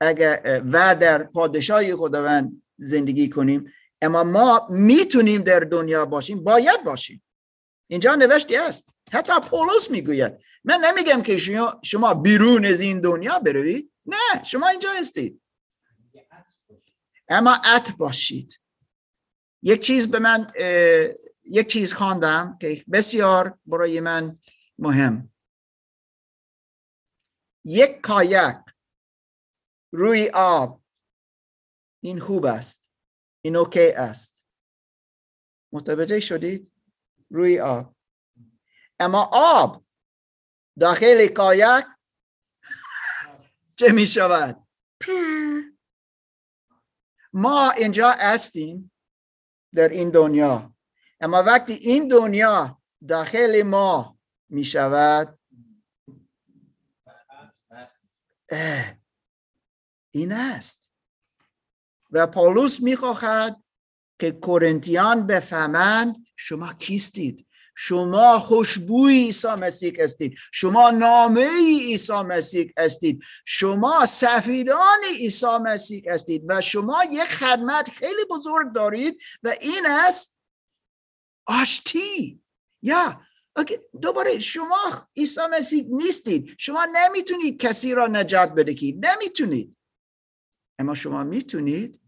اگر 0.00 0.62
و 0.72 0.96
در 1.00 1.22
پادشاهی 1.22 1.94
خداوند 1.94 2.62
زندگی 2.78 3.28
کنیم. 3.28 3.72
اما 4.02 4.24
ما 4.24 4.66
می‌تونیم 4.70 5.42
در 5.42 5.60
دنیا 5.60 6.06
باشیم 6.06 6.44
باید 6.44 6.84
باشیم. 6.84 7.22
اینجا 7.90 8.14
نوشته 8.14 8.58
است 8.58 8.94
حتی 9.12 9.32
پولس 9.40 9.90
می‌گوید. 9.90 10.32
من 10.64 10.80
نمیگم 10.84 11.22
که 11.22 11.38
شما 11.82 12.14
بیرون 12.14 12.64
از 12.66 12.80
این 12.80 13.00
دنیا 13.00 13.38
بروید. 13.38 13.92
نه 14.06 14.44
شما 14.44 14.68
اینجا 14.68 14.90
هستید. 14.98 15.40
اما 17.28 17.54
ات 17.74 17.90
باشید. 17.90 18.60
یک 19.62 19.80
چیز 19.80 20.08
به 20.08 20.18
من 20.18 20.46
یک 21.44 21.66
چیز 21.66 21.94
خواندم 21.94 22.58
که 22.60 22.84
بسیار 22.92 23.58
برای 23.66 24.00
من 24.00 24.38
مهم. 24.78 25.30
یک 27.64 28.00
کایک 28.00 28.56
روی 29.92 30.30
آب. 30.34 30.82
این 32.00 32.20
خوب 32.20 32.44
است. 32.44 32.90
این 33.44 33.56
اوکی 33.56 33.92
است. 33.92 34.46
متوجه 35.72 36.20
شدید؟ 36.20 36.72
روی 37.30 37.60
آب. 37.60 37.96
اما 39.00 39.30
آب 39.32 39.84
داخل 40.80 41.26
کایک 41.26 41.84
چه 43.76 43.92
می 43.92 44.06
شود 44.06 44.68
ما 47.32 47.70
اینجا 47.70 48.10
هستیم 48.10 48.92
در 49.74 49.88
این 49.88 50.10
دنیا. 50.10 50.74
اما 51.20 51.42
وقتی 51.42 51.72
این 51.72 52.08
دنیا 52.08 52.82
داخل 53.08 53.62
ما 53.62 54.18
می 54.48 54.64
شود 54.64 55.37
این 60.10 60.32
است. 60.32 60.90
و 62.10 62.26
پولس 62.26 62.80
می‌خواهد 62.80 63.62
که 64.18 64.30
کورنتیان 64.30 65.26
بفهمند 65.26 66.16
شما 66.36 66.72
کیستید. 66.72 67.48
شما 67.80 68.38
خوشبوی 68.38 69.24
عیسی 69.24 69.48
مسیح 69.48 69.92
هستید. 70.02 70.38
شما 70.52 70.90
نامه 70.90 71.48
عیسی 71.58 72.12
مسیح 72.12 72.72
هستید. 72.78 73.24
شما 73.44 74.06
سفیران 74.06 74.98
عیسی 75.18 75.58
مسیح 75.62 76.02
هستید 76.12 76.42
و 76.48 76.60
شما 76.60 77.04
یک 77.10 77.28
خدمت 77.28 77.90
خیلی 77.90 78.24
بزرگ 78.30 78.74
دارید 78.74 79.22
و 79.42 79.54
این 79.60 79.86
است 79.86 80.38
آشتی. 81.46 82.42
یا 82.82 83.20
دوباره 84.02 84.38
شما 84.38 85.08
عیسی 85.16 85.40
مسیح 85.50 85.86
نیستید. 85.88 86.54
شما 86.58 86.86
نمی‌تونید 86.92 87.60
کسی 87.60 87.94
را 87.94 88.06
نجات 88.06 88.48
بدهید 88.48 89.06
نمی‌تونید. 89.06 89.76
اما 90.78 90.94
شما 90.94 91.24
می‌تونید 91.24 92.00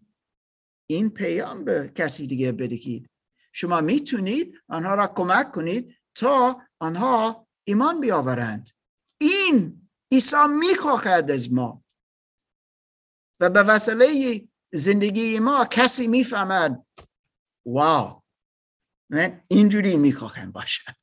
این 0.91 1.11
پیام 1.11 1.65
به 1.65 1.93
کسی 1.95 2.27
دیگه 2.27 2.53
بدهید 2.53 3.11
شما 3.53 3.81
می‌تونید 3.81 4.55
آنها 4.69 4.95
را 4.95 5.07
کمک 5.07 5.53
کنید 5.53 5.97
تا 6.15 6.63
آنها 6.81 7.49
ایمان 7.65 8.01
بیاورند. 8.01 8.71
این 9.21 9.89
عیسی 10.13 10.37
می‌خواهد 10.61 11.31
از 11.31 11.53
ما. 11.53 11.85
و 13.41 13.51
به 13.51 13.63
وسیله 13.63 14.49
زندگی 14.73 15.39
ما 15.39 15.65
کسی 15.65 16.09
می‌فهمد 16.09 16.87
واو 17.67 18.23
من 19.11 19.43
اینجوری 19.49 19.97
می‌خواهم 19.97 20.53
باشم. 20.53 20.95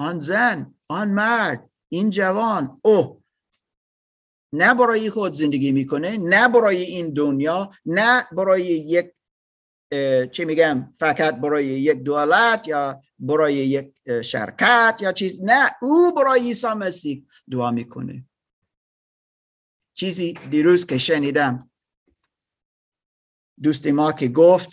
آن 0.00 0.20
زن 0.20 0.74
آن 0.88 1.08
مرد 1.08 1.70
این 1.88 2.10
جوان 2.10 2.80
او 2.84 3.22
نه 4.52 4.74
برای 4.74 5.10
خود 5.10 5.32
زندگی 5.32 5.72
می‌کنه 5.72 6.16
نه 6.18 6.48
برای 6.48 6.82
این 6.82 7.12
دنیا 7.12 7.72
نه 7.86 8.26
برای 8.32 8.62
یک 8.62 9.12
چی 10.32 10.44
میگم 10.44 10.92
فقط 10.96 11.34
برای 11.34 11.66
یک 11.66 11.98
دولت 11.98 12.68
یا 12.68 13.00
برای 13.18 13.54
یک 13.54 13.94
شرکت 14.22 14.98
یا 15.00 15.12
چیز 15.12 15.40
نه 15.42 15.70
او 15.82 16.14
برای 16.14 16.40
عیسی 16.40 16.66
مسیح 16.66 17.26
دعا 17.50 17.70
می‌کنه. 17.70 18.28
چیزی 19.94 20.32
دیروز 20.32 20.86
که 20.86 20.98
شنیدم 20.98 21.70
دوست 23.62 23.86
ما 23.86 24.12
که 24.12 24.28
گفت 24.28 24.70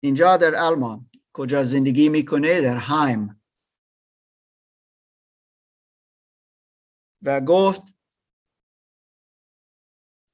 اینجا 0.00 0.36
در 0.36 0.54
آلمان 0.54 1.10
کجا 1.32 1.62
زندگی 1.62 2.08
می‌کنه؟ 2.08 2.60
در 2.60 2.76
هایم. 2.76 3.42
و 7.22 7.40
گفت 7.40 7.82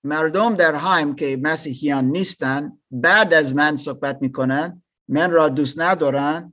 مردم 0.05 0.57
در 0.57 0.75
هایم 0.75 1.15
که 1.15 1.39
مسیحیان 1.43 2.05
نیستن 2.05 2.79
بعد 2.91 3.35
از 3.35 3.55
من 3.55 3.77
صحبت 3.77 4.23
می‌کنن 4.23 4.83
من 5.09 5.31
را 5.31 5.49
دوست 5.49 5.81
ندارن 5.81 6.53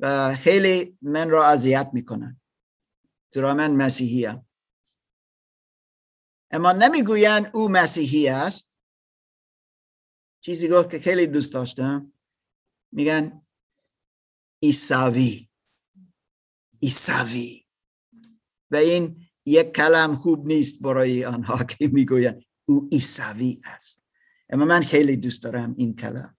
و 0.00 0.34
خیلی 0.34 0.98
من 1.02 1.30
را 1.30 1.46
اذیت 1.46 1.90
می‌کنن. 1.92 2.40
چرا 3.34 3.54
من 3.54 3.76
مسیحیم. 3.76 4.48
اما 6.50 6.72
نمی‌گوین 6.72 7.46
او 7.46 7.68
مسیحی 7.68 8.28
است. 8.28 8.78
چیزی 10.40 10.68
گفت 10.68 10.90
که 10.90 10.98
خیلی 10.98 11.26
دوست 11.26 11.54
داشتم. 11.54 12.12
میگن 12.92 13.46
ایساوی 14.58 15.48
ایساوی 16.80 17.64
و 18.70 18.76
این 18.76 19.26
یک 19.44 19.72
کلم 19.72 20.16
خوب 20.16 20.46
نیست 20.46 20.82
برای 20.82 21.24
آنها 21.24 21.64
که 21.70 21.88
می‌گوین 21.88 22.44
او 22.64 22.88
ایساوی 22.92 23.60
است. 23.64 24.04
اما 24.50 24.64
من 24.64 24.82
خیلی 24.82 25.16
دوست 25.16 25.42
دارم 25.42 25.74
این 25.78 25.96
کلم. 25.96 26.36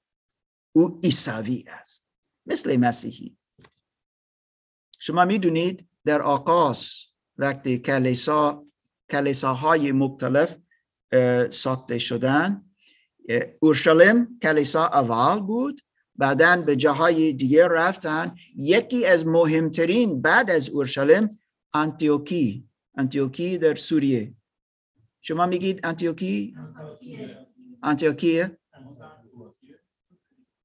او 0.76 1.00
ایساوی 1.04 1.64
است. 1.68 2.08
مثل 2.46 2.78
مسیحی. 2.78 3.38
شما 5.00 5.26
می‌دونید 5.26 5.90
در 6.06 6.22
آغاز 6.22 7.08
وقتی 7.38 7.78
کلیسا 7.78 8.66
کلیساهای 9.10 9.92
مختلف 9.92 10.58
ساخته 11.50 11.98
شدن 11.98 12.66
اورشلیم 13.60 14.40
کلیسا 14.40 14.88
اول 14.88 15.40
بود. 15.40 15.82
بعدا 16.18 16.62
به 16.62 16.76
جاهای 16.76 17.34
دیگه 17.34 17.68
رفتن. 17.68 18.36
یکی 18.56 19.06
از 19.06 19.26
مهمترین 19.28 20.22
بعد 20.22 20.52
از 20.52 20.70
اورشلیم 20.70 21.40
انتیوکی. 21.74 22.70
انتیوکی 22.98 23.58
در 23.58 23.76
سوریه. 23.76 24.36
شما 25.22 25.46
میگید 25.46 25.80
انتیوکی؟ 25.84 26.56
انتیوکیه؟ 27.84 28.58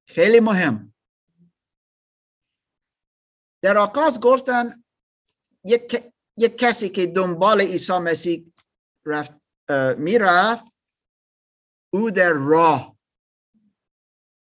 خیلی 0.09 0.41
مهم. 0.41 0.95
در 3.63 3.79
آغاز 3.79 4.21
گفتن 4.21 4.85
یک, 5.65 6.03
یک 6.37 6.59
کسی 6.59 6.89
که 6.89 7.07
دنبال 7.07 7.61
عیسی 7.61 7.99
مسیح 7.99 8.53
رفت 9.07 9.33
می‌رفت 9.99 10.65
او 11.95 12.11
در 12.11 12.33
راه. 12.33 12.99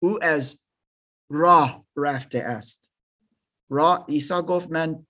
او 0.03 0.25
از 0.25 0.62
راه 1.33 1.87
رفته 1.97 2.39
است. 2.39 2.93
راه 3.71 4.07
عیسی 4.09 4.35
گفت 4.35 4.71
من 4.71 5.07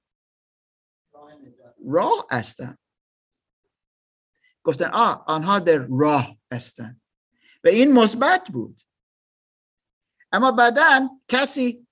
راه 1.86 2.26
هستم. 2.30 2.78
گفتن 4.64 4.90
آه 4.92 5.24
آنها 5.26 5.58
در 5.58 5.86
راه 6.00 6.38
هستند. 6.52 7.00
و 7.64 7.68
این 7.68 7.92
مثبت 7.92 8.48
بود. 8.52 8.80
اما 10.32 10.52
بعدا 10.52 11.08
کسی 11.28 11.86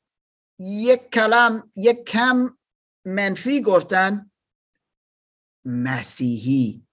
یک 0.59 1.11
کلم 1.11 1.73
یک 1.77 2.05
کم 2.05 2.59
منفی 3.05 3.63
گفتن 3.63 4.31
مسیحی. 5.65 6.87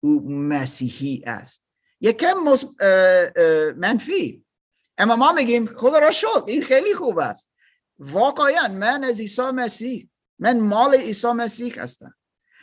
او 0.00 0.32
مسیحی 0.32 1.22
است. 1.26 1.64
یک 2.00 2.16
کم 2.16 2.34
منفی. 3.76 4.45
اما 4.98 5.16
ما 5.16 5.32
میگیم 5.32 5.66
خدا 5.66 5.98
را 5.98 6.10
شد 6.10 6.44
این 6.46 6.62
خیلی 6.62 6.94
خوب 6.94 7.18
است. 7.18 7.52
واقعا 7.98 8.68
من 8.68 9.04
از 9.04 9.20
عیسی 9.20 9.50
مسیح 9.54 10.10
من 10.38 10.60
مال 10.60 10.94
عیسی 10.94 11.32
مسیح 11.32 11.82
هستم 11.82 12.14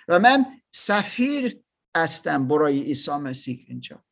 و 0.07 0.19
من 0.19 0.61
سفیر 0.71 1.63
هستم 1.95 2.47
برای 2.47 2.81
عیسی 2.81 3.11
مسیح 3.11 3.65
اینجا. 3.67 4.05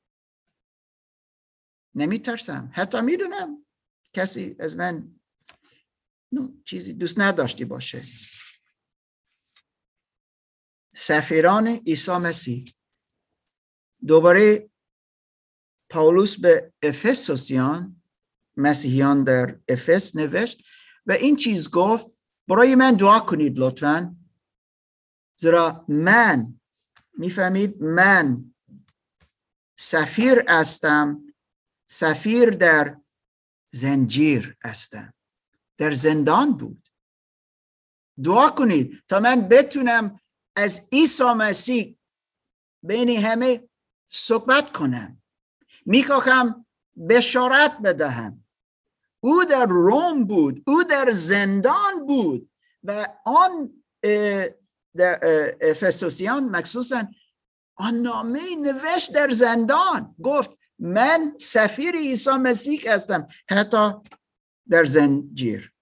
نمی 1.95 2.19
ترسم 2.19 2.71
حتی 2.73 3.01
می‌دونم 3.01 3.65
کسی 4.13 4.55
از 4.59 4.75
من 4.75 5.15
چیزی 6.65 6.93
دوست 6.93 7.19
نداشتی 7.19 7.65
باشه. 7.65 8.01
سفیران 10.93 11.67
عیسی 11.67 12.11
مسیح 12.11 12.65
دوباره 14.07 14.69
پاولوس 15.89 16.39
به 16.39 16.73
افسوسیان 16.83 18.00
مسیحیان 18.57 19.23
در 19.23 19.59
افس 19.69 20.15
نوشت 20.15 20.65
و 21.05 21.11
این 21.11 21.35
چیز 21.35 21.69
گفت 21.69 22.07
برای 22.47 22.75
من 22.75 22.93
دعا 22.93 23.19
کنید 23.19 23.59
لطفا. 23.59 24.15
زیرا 25.35 25.85
من 25.87 26.59
می‌فهمید؟ 27.17 27.81
من 27.81 28.53
سفیر 29.75 30.43
هستم 30.47 31.33
سفیر 31.87 32.49
در 32.49 32.97
زنجیر 33.71 34.57
هستم 34.63 35.13
در 35.77 35.91
زندان 35.91 36.57
بود. 36.57 36.89
دعا 38.23 38.49
کنید 38.49 39.03
تا 39.07 39.19
من 39.19 39.41
بتونم 39.41 40.19
از 40.55 40.89
عیسی 40.91 41.23
مسیح 41.23 41.97
بین 42.83 43.09
همه 43.09 43.69
صحبت 44.09 44.71
کنم. 44.71 45.21
می‌خواهم 45.85 46.65
بشارت 47.09 47.77
بدهم. 47.83 48.45
او 49.23 49.45
در 49.45 49.65
روم 49.65 50.25
بود 50.25 50.63
او 50.67 50.83
در 50.83 51.11
زندان 51.11 52.05
بود 52.07 52.51
و 52.83 53.07
آن 53.25 53.83
در 54.95 55.19
افسوسیان 55.61 56.49
مخصوصا 56.49 57.07
آن 57.75 57.93
نامه 57.93 58.55
نوشت 58.55 59.13
در 59.13 59.31
زندان. 59.31 60.15
گفت 60.23 60.49
من 60.79 61.37
سفیر 61.39 61.95
عیسی 61.95 62.31
مسیح 62.31 62.93
هستم 62.93 63.27
حتی 63.49 63.91
در 64.69 64.83
زنجیر. 64.83 65.73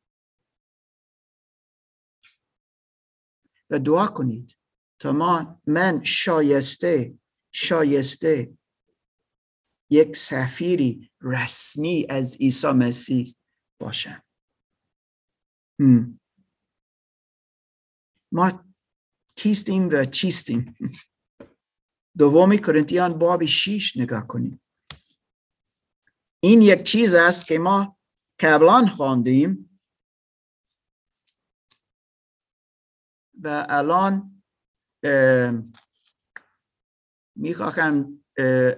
و 3.69 3.79
دعا 3.79 4.07
کنید 4.07 4.57
تا 4.99 5.11
ما 5.11 5.61
من 5.67 6.03
شایسته 6.03 7.13
شایسته 7.51 8.57
یک 9.89 10.15
سفیری 10.15 11.08
رسمی 11.21 12.07
از 12.09 12.37
عیسی 12.37 12.67
مسیح 12.67 13.35
باشم. 13.81 14.23
ما 18.31 18.65
کیستیم 19.35 19.89
و 19.91 20.05
چیستیم؟ 20.05 20.75
دومی 22.17 22.57
کرنتیان 22.57 23.19
باب 23.19 23.45
شیش 23.45 23.97
نگاه 23.97 24.27
کنیم. 24.27 24.61
این 26.43 26.61
یک 26.61 26.83
چیز 26.83 27.15
است 27.15 27.45
که 27.45 27.59
ما 27.59 27.97
قبلا 28.39 28.85
خواندیم 28.85 29.81
و 33.41 33.65
الان 33.69 34.43
می‌خواهم 37.35 38.23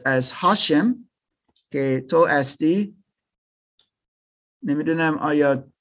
از 0.05 0.31
هاشم 0.31 1.09
که 1.71 2.05
تو 2.09 2.17
استی 2.17 2.95
نمی‌دونم 4.63 5.17
آیا 5.17 5.71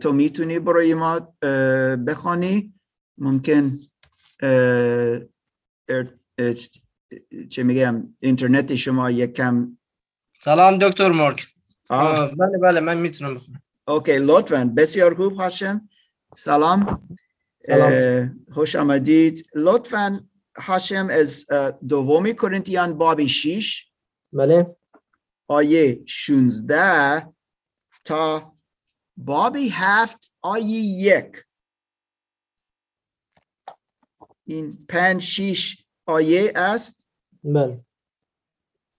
تو 0.00 0.12
می‌تونی 0.12 0.58
برای 0.58 0.94
ما 0.94 1.20
بخوانی؟ 2.06 2.74
ممکن 3.18 3.72
چه 7.50 7.62
میگم 7.62 8.14
اینترنت 8.20 8.74
شما 8.74 9.10
یک 9.10 9.32
کم 9.32 9.78
سلام 10.40 10.78
دکتر 10.78 11.12
مارک. 11.12 11.48
بله 12.38 12.58
بله 12.62 12.80
من 12.80 12.96
می‌تونم 12.96 13.34
بخونم. 13.34 13.62
اوکی 13.88 14.18
لطفا 14.18 14.72
بسیار 14.76 15.14
خوب 15.14 15.32
هاشم 15.32 15.88
سلام. 16.34 17.08
سلام. 17.60 18.44
خوش 18.50 18.76
آمدید. 18.76 19.46
لطفا 19.54 20.28
هاشم 20.56 21.08
از 21.10 21.46
دومی 21.88 22.34
کرنتیان 22.34 22.98
باب 22.98 23.24
6 23.24 23.86
بله. 24.32 24.76
آیه 25.48 26.04
16 26.06 27.32
تا 28.04 28.56
بابی 29.16 29.68
هفت 29.72 30.32
آیه 30.42 30.80
یک. 30.80 31.44
این 34.44 34.86
پنج 34.88 35.20
شیش 35.20 35.84
آیه 36.06 36.52
است. 36.56 37.08
بله. 37.44 37.84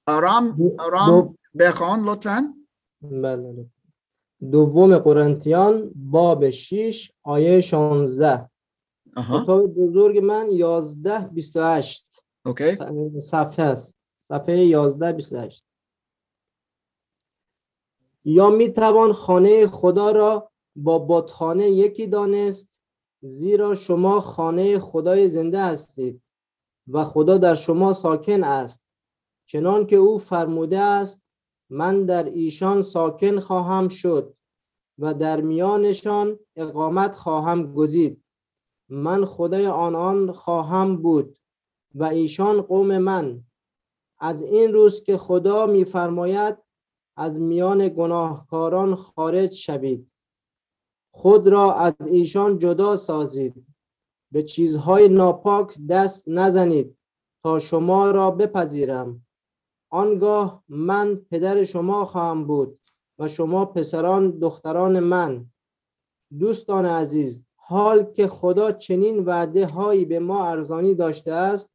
آرام 0.08 0.58
آرام 0.80 1.38
بخوان 1.60 2.04
لطفا. 2.04 2.54
بله 3.02 3.66
دوم 4.52 4.98
قرنتیان 4.98 5.92
باب 5.96 6.50
6 6.50 7.12
آیه 7.24 7.62
16 7.62 8.50
کتاب 9.18 9.68
بزرگ 9.68 10.18
من 10.18 10.48
11 10.52 11.20
28 11.20 12.26
اوکی. 12.46 12.76
صفحه 13.22 13.66
است. 13.66 13.96
صفحه 14.22 14.56
11 14.58 15.12
28 15.12 15.69
یا 18.24 18.50
می 18.50 18.74
توان 18.74 19.14
خانه 19.14 19.68
خدا 19.68 20.12
را 20.12 20.52
با 20.76 21.00
بتخانه 21.00 21.70
یکی 21.70 22.08
دانست 22.08 22.82
زیرا 23.22 23.76
شما 23.76 24.22
خانه 24.22 24.80
خدای 24.80 25.30
زنده 25.30 25.60
هستید 25.60 26.22
و 26.88 27.04
خدا 27.04 27.38
در 27.38 27.56
شما 27.56 27.94
ساکن 27.94 28.44
است. 28.44 28.84
چنان 29.46 29.86
که 29.86 29.96
او 29.96 30.18
فرموده 30.18 30.80
است 30.80 31.24
من 31.70 32.06
در 32.06 32.24
ایشان 32.24 32.82
ساکن 32.82 33.40
خواهم 33.40 33.88
شد 33.88 34.36
و 35.00 35.14
در 35.14 35.42
میانشان 35.42 36.40
اقامت 36.56 37.16
خواهم 37.16 37.74
گزید. 37.74 38.24
من 38.90 39.26
خدای 39.26 39.68
آنان 39.68 40.32
خواهم 40.32 40.98
بود 40.98 41.38
و 41.96 42.04
ایشان 42.04 42.62
قوم 42.62 42.98
من. 42.98 43.44
از 44.20 44.42
این 44.42 44.74
روز 44.74 45.04
که 45.04 45.18
خدا 45.18 45.66
میفرماید 45.66 46.58
از 47.20 47.42
میان 47.42 47.90
گناهکاران 47.90 48.96
خارج 48.96 49.54
شوید. 49.54 50.14
خود 51.14 51.48
را 51.48 51.74
از 51.74 51.94
ایشان 52.06 52.60
جدا 52.60 52.96
سازید. 52.96 53.66
به 54.32 54.44
چیزهای 54.44 55.10
ناپاک 55.10 55.80
دست 55.90 56.24
نزنید 56.28 56.98
تا 57.44 57.60
شما 57.60 58.12
را 58.12 58.32
بپذیرم. 58.32 59.26
آنگاه 59.90 60.64
من 60.68 61.16
پدر 61.16 61.64
شما 61.64 62.06
خواهم 62.06 62.48
بود 62.48 62.80
و 63.20 63.28
شما 63.28 63.66
پسران 63.66 64.40
دختران 64.40 65.00
من. 65.00 65.52
دوستان 66.40 66.86
عزیز 66.86 67.44
حال 67.56 68.04
که 68.04 68.28
خدا 68.28 68.72
چنین 68.72 69.26
وعده 69.26 69.66
هایی 69.66 70.06
به 70.06 70.20
ما 70.20 70.46
ارزانی 70.46 70.96
داشته 70.96 71.32
است 71.32 71.72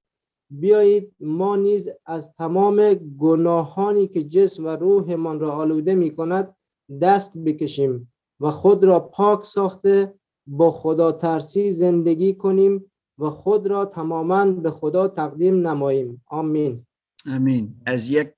بیایید 0.61 1.14
ما 1.20 1.57
نیز 1.57 1.88
از 2.07 2.32
تمام 2.34 2.94
گناهانی 2.94 4.09
که 4.09 4.22
جسم 4.24 4.64
و 4.64 4.68
روحمان 4.68 5.40
را 5.40 5.52
آلوده 5.52 5.94
می 5.94 6.16
کند 6.16 6.57
دست 7.00 7.38
بکشیم 7.38 8.12
و 8.40 8.50
خود 8.50 8.84
را 8.84 9.00
پاک 9.00 9.44
ساخته 9.44 10.14
با 10.46 10.70
خدا 10.70 11.12
ترسی 11.12 11.70
زندگی 11.70 12.34
کنیم 12.34 12.92
و 13.18 13.30
خود 13.30 13.66
را 13.66 13.84
تماما 13.84 14.44
به 14.44 14.70
خدا 14.70 15.09
تقدیم 15.09 15.66
نماییم. 15.66 16.24
آمین. 16.26 16.86
امین 17.26 17.80
از 17.86 18.09
یک 18.09 18.34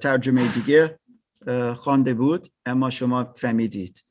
ترجمه 0.00 0.54
دیگه 0.54 0.98
خوانده 1.76 2.14
بود 2.14 2.48
اما 2.66 2.90
شما 2.90 3.32
فهمیدید. 3.36 4.04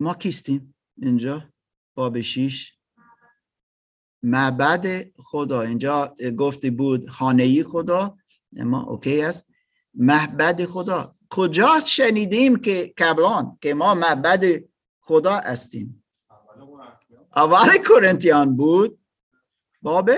ما 0.00 0.14
کیستیم 0.14 0.74
اینجا؟ 1.02 1.44
باب 1.94 2.20
شیش. 2.20 2.77
معبد 4.22 5.10
خدا. 5.18 5.62
اینجا 5.62 6.16
گفته 6.38 6.70
بود 6.70 7.08
خانه 7.08 7.62
خدا 7.62 8.16
اما 8.56 8.82
اوکی 8.82 9.22
است. 9.22 9.52
معبد 9.94 10.64
خدا. 10.64 11.14
کجا 11.30 11.80
شنیدیم 11.86 12.56
که 12.56 12.94
قبلان 12.98 13.58
که 13.60 13.74
ما 13.74 13.94
معبد 13.94 14.44
خدا 15.00 15.36
هستیم؟ 15.36 16.04
اول 17.36 17.78
کرنتیان 17.88 18.56
بود. 18.56 18.98
باب 19.82 20.10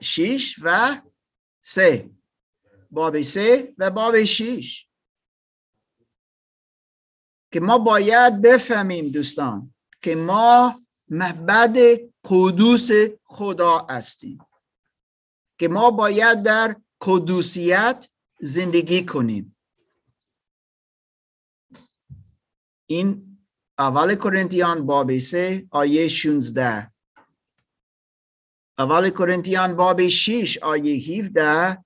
شیش 0.00 0.60
و 0.62 0.96
سه. 1.62 2.10
باب 2.90 3.22
سه 3.22 3.74
و 3.78 3.90
باب 3.90 4.24
شیش. 4.24 4.88
که 7.52 7.60
ما 7.60 7.78
باید 7.78 8.42
بفهمیم 8.42 9.08
دوستان 9.08 9.74
که 10.02 10.14
ما 10.14 10.81
معبد 11.14 11.76
قدوس 12.24 12.88
خدا 13.24 13.86
هستیم. 13.90 14.38
که 15.58 15.68
ما 15.68 15.90
باید 15.90 16.42
در 16.42 16.76
قدوسیت 17.00 18.08
زندگی 18.40 19.04
کنیم. 19.04 19.56
این 22.86 23.38
اول 23.78 24.14
کرنتیان 24.14 24.86
باب 24.86 25.18
سه 25.18 25.66
آیه 25.70 26.08
16 26.08 26.92
اول 28.78 29.10
کرنتیان 29.10 29.76
باب 29.76 30.08
6 30.08 30.58
آیه 30.58 31.24
17 31.24 31.84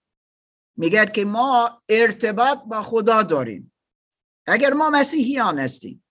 میگه 0.77 1.07
که 1.07 1.25
ما 1.25 1.83
ارتباط 1.89 2.59
با 2.59 2.83
خدا 2.83 3.23
داریم. 3.23 3.73
اگر 4.47 4.73
ما 4.73 4.91
مسیحیان 4.91 5.59
هستیم 5.59 6.06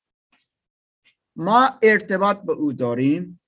ما 1.35 1.79
ارتباط 1.81 2.37
به 2.37 2.53
او 2.53 2.73
داریم 2.73 3.41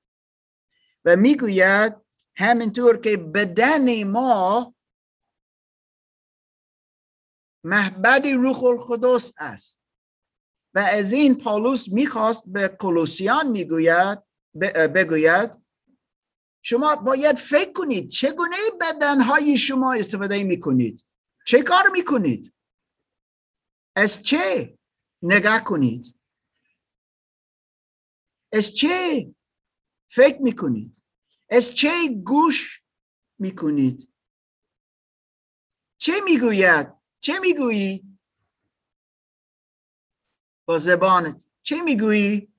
و 1.05 1.15
می‌گوید 1.15 1.95
همینطور 2.35 2.97
که 2.97 3.17
بدن 3.17 4.03
ما 4.03 4.75
محبد 7.63 8.27
روح 8.27 8.63
القدس 8.63 9.33
است. 9.37 9.91
و 10.73 10.79
از 10.79 11.13
این 11.13 11.37
پالوس 11.37 11.89
می‌خواست 11.89 12.49
به 12.49 12.77
کلوسیان 12.79 13.51
می‌گوید 13.51 14.19
بگوید 14.95 15.51
شما 16.61 16.95
باید 16.95 17.35
فکر 17.35 17.71
کنید 17.73 18.09
چگونه 18.09 18.57
بدنهای 18.81 19.57
شما 19.57 19.93
استفاده 19.93 20.43
می‌کنید. 20.43 21.05
چه 21.45 21.63
کار 21.63 21.89
می‌کنید؟ 21.91 22.53
از 23.95 24.21
چه 24.21 24.77
نگاه 25.21 25.63
کنید؟ 25.63 26.16
از 28.53 28.75
چه 28.75 29.27
فکر 30.07 30.41
می‌کنید. 30.41 31.03
از 31.49 31.73
چه 31.73 32.07
گوش 32.25 32.83
می‌کنید. 33.39 34.13
چه 35.97 36.13
می‌گوید؟ 36.23 36.87
چه 37.19 37.39
می‌گویی؟ 37.39 38.19
با 40.65 40.77
زبانت. 40.77 41.47
چه 41.61 41.81
می‌گویی؟ 41.81 42.53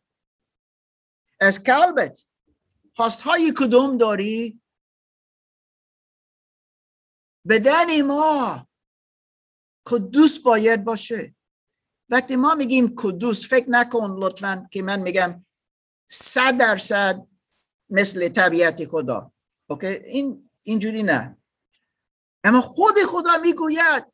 از 1.41 1.63
قلبت. 1.63 2.27
خواست 2.97 3.23
های 3.23 3.53
کدوم 3.57 3.97
داری؟ 3.97 4.61
بدن 7.49 8.03
ما. 8.03 8.69
قدوس 9.87 10.39
باید 10.39 10.85
باشه. 10.85 11.35
وقتی 12.09 12.37
ما 12.37 12.55
میگیم 12.55 12.95
قدوس 12.97 13.49
فکر 13.49 13.71
نکن 13.71 14.17
لطفا 14.21 14.69
که 14.73 14.83
من 14.83 15.01
میگم 15.01 15.47
صد 16.09 16.59
درصد 16.59 17.27
مثل 17.91 18.29
طبیعت 18.29 18.87
خدا. 18.87 19.33
OK؟ 19.67 19.87
این 19.87 20.51
اینجوری 20.63 21.03
نه. 21.03 21.39
اما 22.45 22.61
خود 22.61 22.95
خدا 23.07 23.37
می‌گوید 23.43 24.05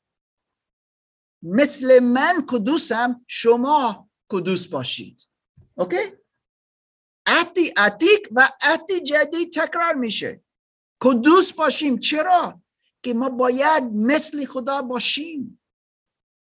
مثل 1.42 1.98
من 1.98 2.44
قدوسم 2.48 3.24
شما 3.28 4.10
قدوس 4.28 4.68
باشید. 4.68 5.28
OK؟ 5.74 6.12
عهد 7.26 7.72
عتیق 7.76 8.28
و 8.30 8.48
عهد 8.62 8.92
جدید 8.92 9.52
تکرار 9.52 9.94
میشه. 9.94 10.44
کدوس 11.00 11.52
باشیم. 11.52 11.98
چرا؟ 11.98 12.62
که 13.02 13.14
ما 13.14 13.28
باید 13.28 13.82
مثل 13.82 14.44
خدا 14.44 14.82
باشیم. 14.82 15.60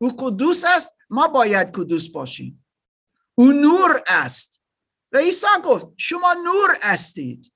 او 0.02 0.12
کدوس 0.18 0.64
است 0.68 0.98
ما 1.10 1.28
باید 1.28 1.72
کدوس 1.72 2.10
باشیم. 2.10 2.66
او 3.36 3.52
نور 3.52 4.04
است. 4.08 4.61
و 5.12 5.18
عیسی 5.18 5.48
گفت 5.66 5.88
شما 5.98 6.34
نور 6.34 6.78
استید 6.82 7.54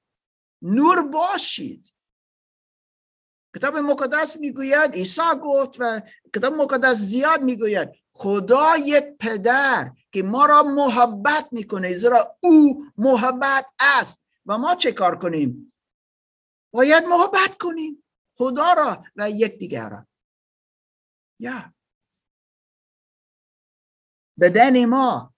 نور 0.61 1.01
باشید. 1.01 1.95
کتاب 3.55 3.77
مقدس 3.77 4.37
می‌گوید 4.37 4.93
عیسی 4.93 5.21
گفت 5.43 5.75
و 5.79 6.01
کتاب 6.35 6.53
مقدس 6.53 6.97
زیاد 6.97 7.41
می‌گوید 7.41 7.89
خدا 8.13 8.77
یک 8.77 9.03
پدر 9.19 9.91
که 10.11 10.23
ما 10.23 10.45
را 10.45 10.63
محبت 10.63 11.47
می‌کنه 11.51 11.93
زیرا 11.93 12.37
او 12.39 12.85
محبت 12.97 13.65
است. 13.79 14.25
و 14.45 14.57
ما 14.57 14.75
چه 14.75 14.91
کار 14.91 15.19
کنیم؟ 15.19 15.73
باید 16.73 17.03
محبت 17.03 17.57
کنیم. 17.59 18.03
خدا 18.37 18.73
را 18.73 19.03
و 19.15 19.31
دیگر 19.31 19.89
را. 19.89 20.07
یا. 21.39 21.73
بدن 24.39 24.85
ما 24.85 25.34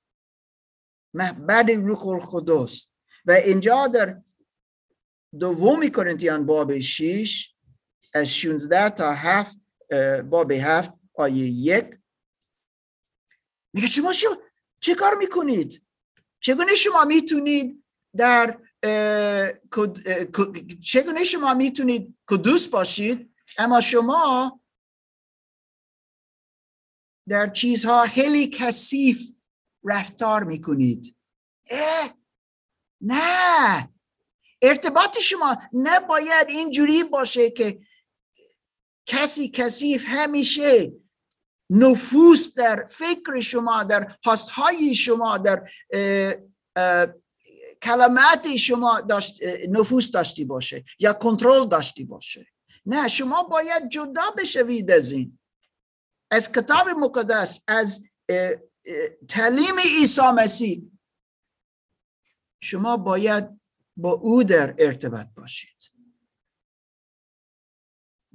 محبت 1.14 1.70
روح 1.70 2.08
القدس. 2.08 2.88
و 3.26 3.32
اینجا 3.32 3.88
در 3.88 4.22
دومی 5.40 5.92
کرنتیان 5.92 6.46
باب 6.46 6.80
6 6.80 7.54
از 8.14 8.28
16 8.28 8.90
تا 8.90 9.14
7 9.14 9.62
باب 10.30 10.52
7 10.52 10.94
آیه 11.14 11.48
یک. 11.50 11.86
میگه 13.74 13.88
شما 13.88 14.14
شو 14.14 14.28
چه 14.80 14.96
کار 14.96 15.16
می‌کنید؟ 15.16 15.84
چگونه 16.40 16.76
شما 16.76 17.06
می‌تونید 17.06 17.84
در 18.18 18.60
چگونه 20.84 21.24
شما 21.24 21.54
می‌تونید 21.54 22.18
کدوس 22.28 22.68
باشید؟ 22.68 23.34
اما 23.58 23.82
شما 23.82 24.62
در 27.28 27.48
چیزها 27.48 28.02
خیلی 28.02 28.48
کثیف 28.48 29.37
رفتار 29.84 30.44
می‌کنید. 30.44 31.18
اه 31.70 32.10
نه. 33.02 33.90
ارتباط 34.62 35.20
شما 35.20 35.58
نباید 35.74 36.48
اینجوری 36.50 37.04
باشه 37.04 37.50
که 37.50 37.80
کسی 39.06 39.50
کثیف 39.50 40.06
همیشه 40.08 40.94
نفوس 41.70 42.54
در 42.54 42.88
فکر 42.88 43.40
شما 43.40 43.84
در 43.84 44.18
هاستهای 44.26 44.96
شما 44.96 45.38
در 45.38 45.70
کلمات 47.82 48.56
شما 48.56 49.02
داشت 49.02 49.40
نفوس 49.70 50.12
داشتی 50.12 50.46
باشه 50.46 50.84
یا 51.00 51.14
کنترل 51.14 51.68
داشتی 51.68 52.04
باشه. 52.04 52.48
نه 52.86 53.08
شما 53.08 53.44
باید 53.44 53.90
جدا 53.90 54.32
بشوید 54.38 54.92
از 54.92 55.12
این. 55.12 55.40
از 56.32 56.52
کتاب 56.52 56.90
مقدس 56.90 57.64
از 57.68 58.08
تعلیم 59.28 59.80
عیسی 59.84 60.22
مسیح. 60.36 60.92
شما 62.60 62.98
باید 62.98 63.62
با 63.98 64.12
او 64.12 64.44
در 64.44 64.76
ارتباط 64.78 65.28
باشید. 65.36 65.78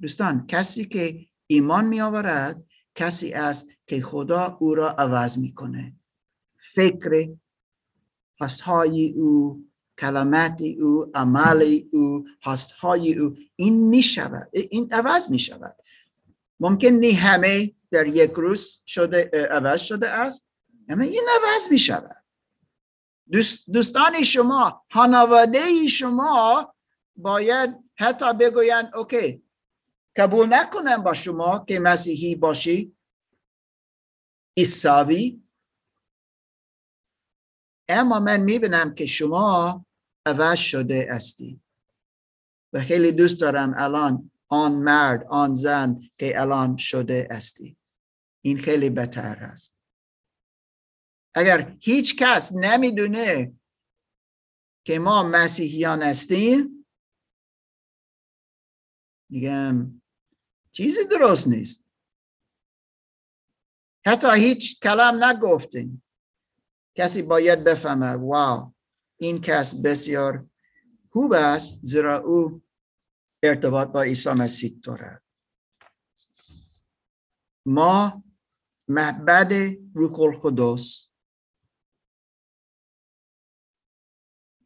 دوستان 0.00 0.46
کسی 0.46 0.84
که 0.84 1.26
ایمان 1.46 1.84
می 1.84 2.00
آورد 2.00 2.64
کسی 2.94 3.32
است 3.32 3.68
که 3.86 4.02
خدا 4.02 4.58
او 4.60 4.74
را 4.74 4.90
عوض 4.90 5.38
می‌کنه. 5.38 5.96
فکر 6.56 7.28
هستهای 8.40 9.12
او 9.16 9.64
کلمات 9.98 10.62
او 10.80 11.10
عمل 11.14 11.80
او 11.92 12.24
هستهای 12.42 13.18
او 13.18 13.36
این 13.56 13.88
می 13.88 14.02
شود 14.02 14.48
این 14.52 14.92
عوض 14.92 15.30
می 15.30 15.38
شود 15.38 15.76
ممکن 16.62 16.88
نی 16.88 17.10
همه 17.10 17.74
در 17.90 18.06
یک 18.06 18.30
روز 18.30 18.82
شده 18.86 19.30
عوض 19.50 19.80
شده 19.80 20.08
است 20.08 20.48
اما 20.88 21.02
این 21.02 21.28
عوض 21.40 21.72
می 21.72 21.78
شود. 21.78 22.24
دوستان 23.72 24.22
شما 24.22 24.86
خانواده 24.92 25.86
شما 25.86 26.74
باید 27.16 27.70
حتی 27.94 28.34
بگویند 28.34 28.96
اوکی 28.96 29.42
قبول 30.16 30.54
نکنم 30.54 31.02
با 31.02 31.14
شما 31.14 31.64
که 31.68 31.80
مسیحی 31.80 32.34
باشی 32.34 32.96
ایساوی 34.54 35.42
اما 37.88 38.20
من 38.20 38.40
می‌بینم 38.40 38.94
که 38.94 39.06
شما 39.06 39.86
عوض 40.26 40.58
شده 40.58 41.06
استی 41.10 41.60
و 42.72 42.80
خیلی 42.80 43.12
دوست 43.12 43.40
دارم 43.40 43.74
الان 43.76 44.31
آن 44.52 44.72
مرد 44.72 45.26
آن 45.30 45.54
زن 45.54 46.00
که 46.18 46.40
الان 46.40 46.76
شده 46.76 47.28
استی. 47.30 47.76
این 48.44 48.58
خیلی 48.58 48.90
بهتر 48.90 49.36
است 49.36 49.82
اگر 51.34 51.76
هیچ 51.80 52.16
کس 52.16 52.52
نمی‌دونه 52.52 53.54
که 54.86 54.98
ما 54.98 55.22
مسیحیان 55.22 56.02
هستیم 56.02 56.86
میگم 59.30 60.02
چیزی 60.72 61.04
درست 61.04 61.48
نیست. 61.48 61.86
حتی 64.06 64.26
هیچ 64.36 64.80
کلام 64.80 65.24
نگفتیم. 65.24 66.04
کسی 66.94 67.22
باید 67.22 67.64
بفهمه 67.64 68.06
واو 68.06 68.74
این 69.16 69.40
کس 69.40 69.74
بسیار 69.74 70.46
خوب 71.10 71.32
است 71.32 71.78
زیرا 71.82 72.18
او 72.18 72.62
ارتباط 73.42 73.88
با 73.88 74.02
عیسی 74.02 74.30
مسیح 74.30 74.78
دارد. 74.82 75.22
ما 77.66 78.24
محبد 78.88 79.52
روح 79.94 80.20
القدس 80.20 81.08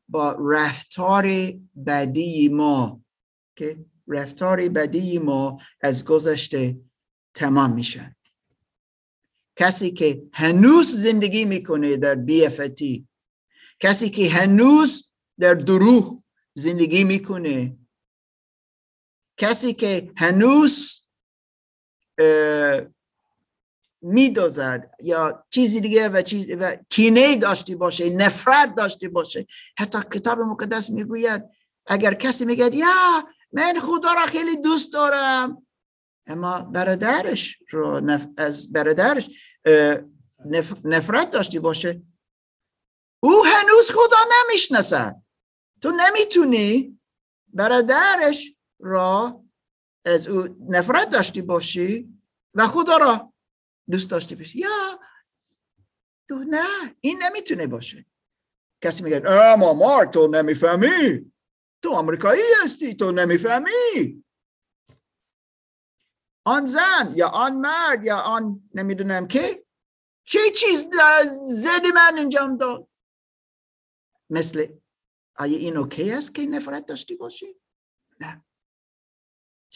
با 0.08 0.36
رفتار 0.40 1.26
بدی 1.86 2.48
ما 2.48 3.04
که 3.56 3.84
رفتار 4.08 4.68
بدی 4.68 5.18
ما 5.18 5.60
از 5.80 6.04
گذشته 6.04 6.80
تمام 7.34 7.74
میشن 7.74 8.16
کسی 9.56 9.90
که 9.90 10.28
هنوز 10.32 10.96
زندگی 10.96 11.44
می‌کنه 11.44 11.96
در 11.96 12.14
بیفتی 12.14 13.08
کسی 13.80 14.10
که 14.10 14.30
هنوز 14.30 15.12
در 15.38 15.54
دروغ 15.54 16.22
زندگی 16.54 17.04
می‌کنه 17.04 17.78
کسی 19.36 19.74
که 19.74 20.12
هنوز 20.16 21.06
میدازد 24.02 24.90
یا 25.00 25.46
چیزی 25.50 25.80
دیگه 25.80 26.08
و 26.08 26.22
چیز 26.22 26.50
و 26.50 26.76
کینه 26.90 27.36
داشتی 27.36 27.74
باشه 27.74 28.10
نفرت 28.10 28.74
داشتی 28.74 29.08
باشه 29.08 29.46
حتی 29.78 29.98
کتاب 29.98 30.40
مقدس 30.40 30.90
می‌گوید 30.90 31.42
اگر 31.86 32.14
کسی 32.14 32.44
میگه 32.44 32.76
یا 32.76 33.28
من 33.52 33.80
خدا 33.80 34.12
را 34.12 34.26
خیلی 34.26 34.56
دوست 34.56 34.92
دارم 34.92 35.66
اما 36.26 36.60
برادرش 36.60 37.58
رو 37.70 38.00
نف... 38.00 38.26
از 38.36 38.72
برادرش 38.72 39.30
نفرت 40.84 41.30
داشتی 41.30 41.58
باشه 41.58 42.02
او 43.20 43.44
هنوز 43.44 43.90
خدا 43.90 44.16
نمی‌شناسد. 44.32 45.22
تو 45.82 45.90
نمی‌تونی 45.90 47.00
برادرش 47.48 48.55
را 48.78 49.44
از 50.04 50.26
او 50.28 50.56
نفرت 50.68 51.10
داشتی 51.10 51.42
باشی 51.42 52.20
و 52.54 52.66
خدا 52.66 52.96
را 52.96 53.32
دوست 53.90 54.10
داشتی 54.10 54.34
باشی. 54.34 54.58
یا 54.58 55.00
تو 56.28 56.44
نه 56.48 56.96
این 57.00 57.22
نمی‌تونه 57.22 57.66
باشه. 57.66 58.06
کسی 58.82 59.02
میگه 59.02 59.30
اما 59.30 59.74
مارک 59.74 60.10
تو 60.10 60.26
نمی‌فهمی. 60.26 61.32
تو 61.82 61.92
آمریکایی 61.92 62.42
هستی 62.62 62.94
تو 62.94 63.12
نمی‌فهمی. 63.12 64.24
آن 66.46 66.64
زن 66.64 67.12
یا 67.14 67.28
آن 67.28 67.56
مرد 67.56 68.04
یا 68.04 68.18
آن 68.18 68.70
نمی‌دونم 68.74 69.26
که 69.26 69.66
چه 70.24 70.38
چیز 70.56 70.84
زد 71.48 71.86
من 71.94 72.18
انجام 72.18 72.56
داد؟ 72.56 72.88
مثل 74.30 74.66
آیا 75.36 75.58
این 75.58 75.76
اوکی 75.76 76.10
است 76.10 76.34
که 76.34 76.46
نفرت 76.46 76.86
داشتی 76.86 77.16
باشی؟ 77.16 77.60
نه. 78.20 78.45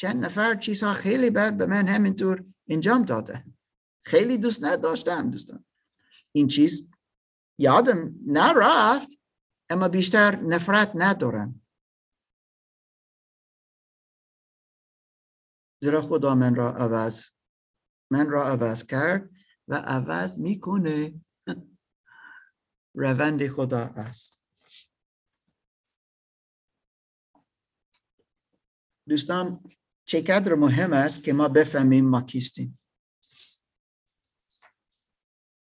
چند 0.01 0.25
نفر 0.25 0.55
چیزها 0.55 0.93
خیلی 0.93 1.31
بد 1.31 1.57
به 1.57 1.67
من 1.67 1.89
همینطور 1.89 2.45
انجام 2.69 3.03
داده. 3.03 3.45
خیلی 4.05 4.39
دوست 4.39 4.65
نداشتم 4.65 5.31
دوستان. 5.31 5.65
این 6.33 6.49
چیز 6.49 6.91
یادم 7.59 8.15
نرفت 8.27 9.09
اما 9.71 9.89
بیشتر 9.89 10.37
نفرت 10.37 10.93
ندارم. 10.95 11.67
زیرا 15.83 16.03
خدا 16.03 16.35
من 16.35 16.55
را 16.55 16.73
عوض 16.73 17.27
من 18.11 18.31
را 18.31 18.49
عوض 18.49 18.85
کرد 18.85 19.31
و 19.69 19.75
عوض 19.75 20.39
می‌کنه. 20.39 21.25
روند 22.95 23.49
خدا 23.49 23.79
است. 23.79 24.41
دوستان 29.09 29.61
چقدر 30.11 30.55
مهم 30.55 30.93
است 30.93 31.25
که 31.25 31.33
ما 31.33 31.49
بفهمیم 31.49 32.09
ما 32.09 32.23
کیستیم. 32.23 32.79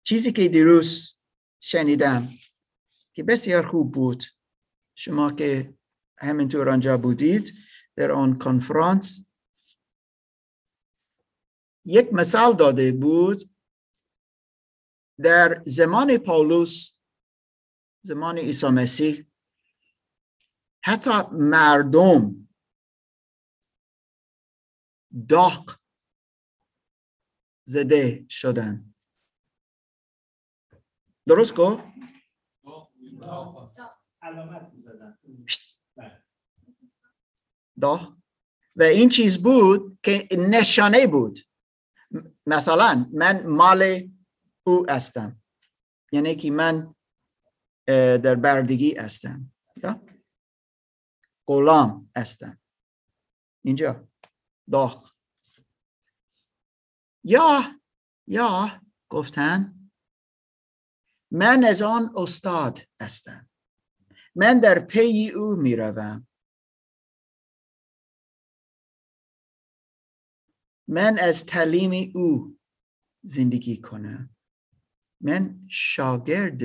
چیزی 0.02 0.32
که 0.32 0.48
دیروز 0.48 1.18
شنیدم 1.60 2.28
که 3.12 3.22
بسیار 3.22 3.66
خوب 3.66 3.92
بود. 3.92 4.24
شما 4.94 5.32
که 5.32 5.74
همینطور 6.18 6.68
آنجا 6.68 6.98
بودید 6.98 7.54
در 7.96 8.10
آن 8.10 8.38
کنفرانس 8.38 9.30
یک 11.84 12.12
مثال 12.12 12.56
داده 12.56 12.92
بود 12.92 13.50
در 15.22 15.62
زمان 15.66 16.18
پاولوس 16.18 16.92
زمان 18.02 18.38
عیسی 18.38 18.66
مسیح 18.66 19.26
حتی 20.84 21.10
مردم 21.32 22.49
داغ 25.28 25.76
زده 27.64 28.26
شدن. 28.28 28.94
درست 31.26 31.54
گفت؟ 31.54 31.84
داغ 37.80 38.16
و 38.76 38.82
این 38.82 39.08
چیز 39.08 39.42
بود 39.42 39.98
که 40.02 40.28
نشانه 40.50 41.06
بود. 41.06 41.38
مثلا 42.46 43.10
من 43.12 43.46
مال 43.46 44.10
او 44.66 44.86
هستم. 44.90 45.42
یعنی 46.12 46.34
که 46.34 46.50
من 46.50 46.94
در 48.22 48.34
بردگی 48.34 48.94
هستم. 48.94 49.52
غلام 51.46 52.10
هستم. 52.16 52.60
اینجا. 53.64 54.09
داغ. 54.72 55.12
یا 57.24 57.80
یا 58.26 58.82
گفتن 59.08 59.80
من 61.30 61.64
از 61.64 61.82
آن 61.82 62.12
استاد 62.16 62.78
هستم. 63.00 63.50
من 64.34 64.60
در 64.60 64.78
پی 64.78 65.30
او 65.30 65.56
می 65.56 65.76
روم 65.76 66.26
من 70.88 71.18
از 71.18 71.46
تعلیم 71.46 72.12
او 72.14 72.58
زندگی 73.22 73.80
کنم. 73.80 74.36
من 75.20 75.64
شاگرد 75.68 76.62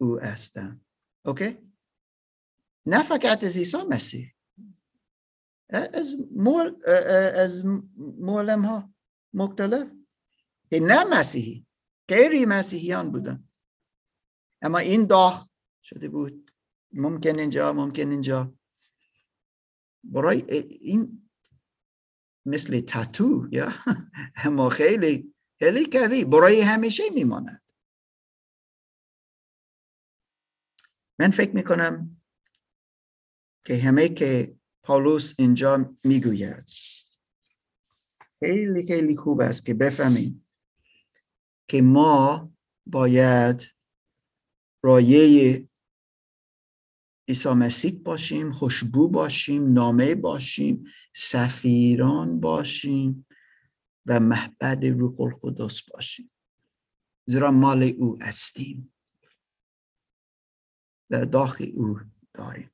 او 0.00 0.18
هستم. 0.20 0.84
اوکی؟ 1.24 1.72
نه 2.86 3.02
فقط 3.02 3.44
از 3.44 3.56
عیسی 3.56 3.82
مسیح. 3.88 4.31
از 5.72 6.16
مول 6.36 6.76
از 7.34 7.64
مولم 7.96 8.64
ها 8.64 8.94
مختلف 9.34 9.88
که 10.70 10.80
نه 10.80 11.04
مسیحی 11.04 11.66
غیری 12.08 12.46
مسیحیان 12.46 13.12
بودن. 13.12 13.48
اما 14.62 14.78
این 14.78 15.06
داغ 15.06 15.48
شده 15.82 16.08
بود. 16.08 16.50
ممکن 16.92 17.38
اینجا 17.38 17.72
ممکن 17.72 18.10
اینجا. 18.10 18.54
برای 20.04 20.42
این 20.80 21.30
مثل 22.46 22.80
تاتو 22.80 23.48
یا 23.50 23.72
اما 24.44 24.68
خیلی 24.68 25.34
خیلی 25.58 25.84
قوی. 25.84 26.24
برای 26.24 26.60
همیشه 26.60 27.02
میماند. 27.14 27.62
من 31.18 31.30
فکر 31.30 31.50
می‌کنم 31.50 32.22
که 33.64 33.76
همه 33.76 34.08
که 34.08 34.56
پولس 34.82 35.34
اینجا 35.38 35.96
می‌گوید. 36.04 36.64
خیلی 38.40 38.86
خیلی 38.86 39.16
خوب 39.16 39.40
است 39.40 39.66
که 39.66 39.74
بفهمیم 39.74 40.46
که 41.68 41.82
ما 41.82 42.52
باید 42.86 43.62
رایه 44.82 45.68
عیسی 47.28 47.48
مسیح 47.48 48.00
باشیم 48.04 48.52
خوشبو 48.52 49.08
باشیم 49.08 49.72
نامه 49.72 50.14
باشیم 50.14 50.84
سفیران 51.14 52.40
باشیم 52.40 53.26
و 54.06 54.20
محبد 54.20 54.86
روح 54.86 55.20
القدس 55.20 55.82
باشیم. 55.82 56.30
زیرا 57.26 57.50
مال 57.50 57.82
او 57.82 58.22
هستیم 58.22 58.94
و 61.10 61.26
داخل 61.26 61.70
او 61.74 62.00
داریم. 62.34 62.71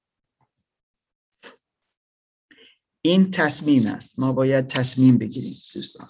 این 3.09 3.31
تصمیم 3.31 3.87
است. 3.87 4.19
ما 4.19 4.33
باید 4.33 4.67
تصمیم 4.67 5.19
بگیریم 5.19 5.57
دوستان. 5.75 6.09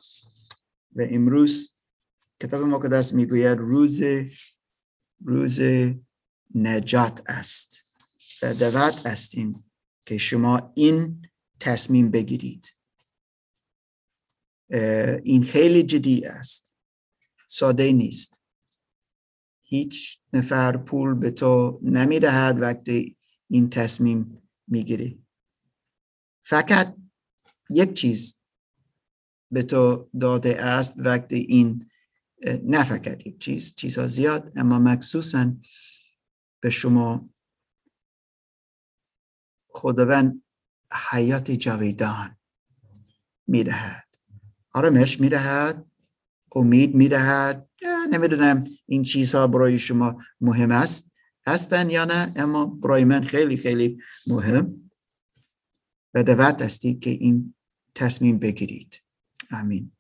و 0.97 1.07
امروز 1.11 1.77
کتاب 2.41 2.63
مقدس 2.63 3.15
می‌گوید 3.15 3.59
روز 3.59 4.01
روز 5.25 5.61
نجات 6.55 7.23
است 7.27 7.83
و 8.43 8.55
دعوت 8.55 9.07
هستیم 9.07 9.71
که 10.07 10.19
شما 10.19 10.73
این 10.77 11.27
تصمیم 11.61 12.11
بگیرید. 12.11 12.75
این 15.23 15.45
خیلی 15.45 15.83
جدی 15.83 16.25
است. 16.25 16.75
ساده 17.47 17.93
نیست. 17.93 18.41
هیچ 19.63 20.21
نفر 20.33 20.77
پول 20.77 21.15
به 21.15 21.31
تو 21.31 21.81
نمی‌دهد 21.83 22.61
وقتی 22.61 23.17
این 23.51 23.71
تصمیم 23.71 24.43
می‌گیری. 24.69 25.28
فقط 26.49 26.97
یک 27.71 27.95
چیز 27.95 28.41
به 29.51 29.63
تو 29.63 30.11
داده 30.21 30.63
است 30.63 30.95
وقتی 30.97 31.37
این 31.37 31.91
نه 32.65 33.01
یک 33.27 33.39
چیز 33.39 33.75
چیزها 33.75 34.07
زیاد 34.07 34.53
اما 34.57 34.79
مخصوصا 34.79 35.53
به 36.61 36.71
شما 36.71 37.31
خداوند 39.69 40.43
حیات 41.11 41.51
جاویدان 41.51 42.37
می‌دهد. 43.47 44.09
آرامش 44.73 45.21
می‌دهد 45.21 45.87
امید 46.53 46.95
می‌دهد. 46.95 47.69
نمی‌دونم 48.11 48.67
این 48.87 49.03
چیزها 49.03 49.47
برای 49.47 49.79
شما 49.79 50.23
مهم 50.41 50.71
است 50.71 51.13
هستن 51.47 51.91
یا 51.91 52.05
نه 52.05 52.33
اما 52.37 52.67
برای 52.67 53.05
من 53.05 53.25
خیلی 53.25 53.57
خیلی 53.57 54.03
مهم. 54.27 54.88
و 56.19 56.23
دعوت 56.23 56.63
هستی 56.63 56.95
که 56.95 57.11
این 57.11 57.55
تصمیم 57.95 58.39
بگیرید. 58.39 59.03
آمین. 59.53 59.93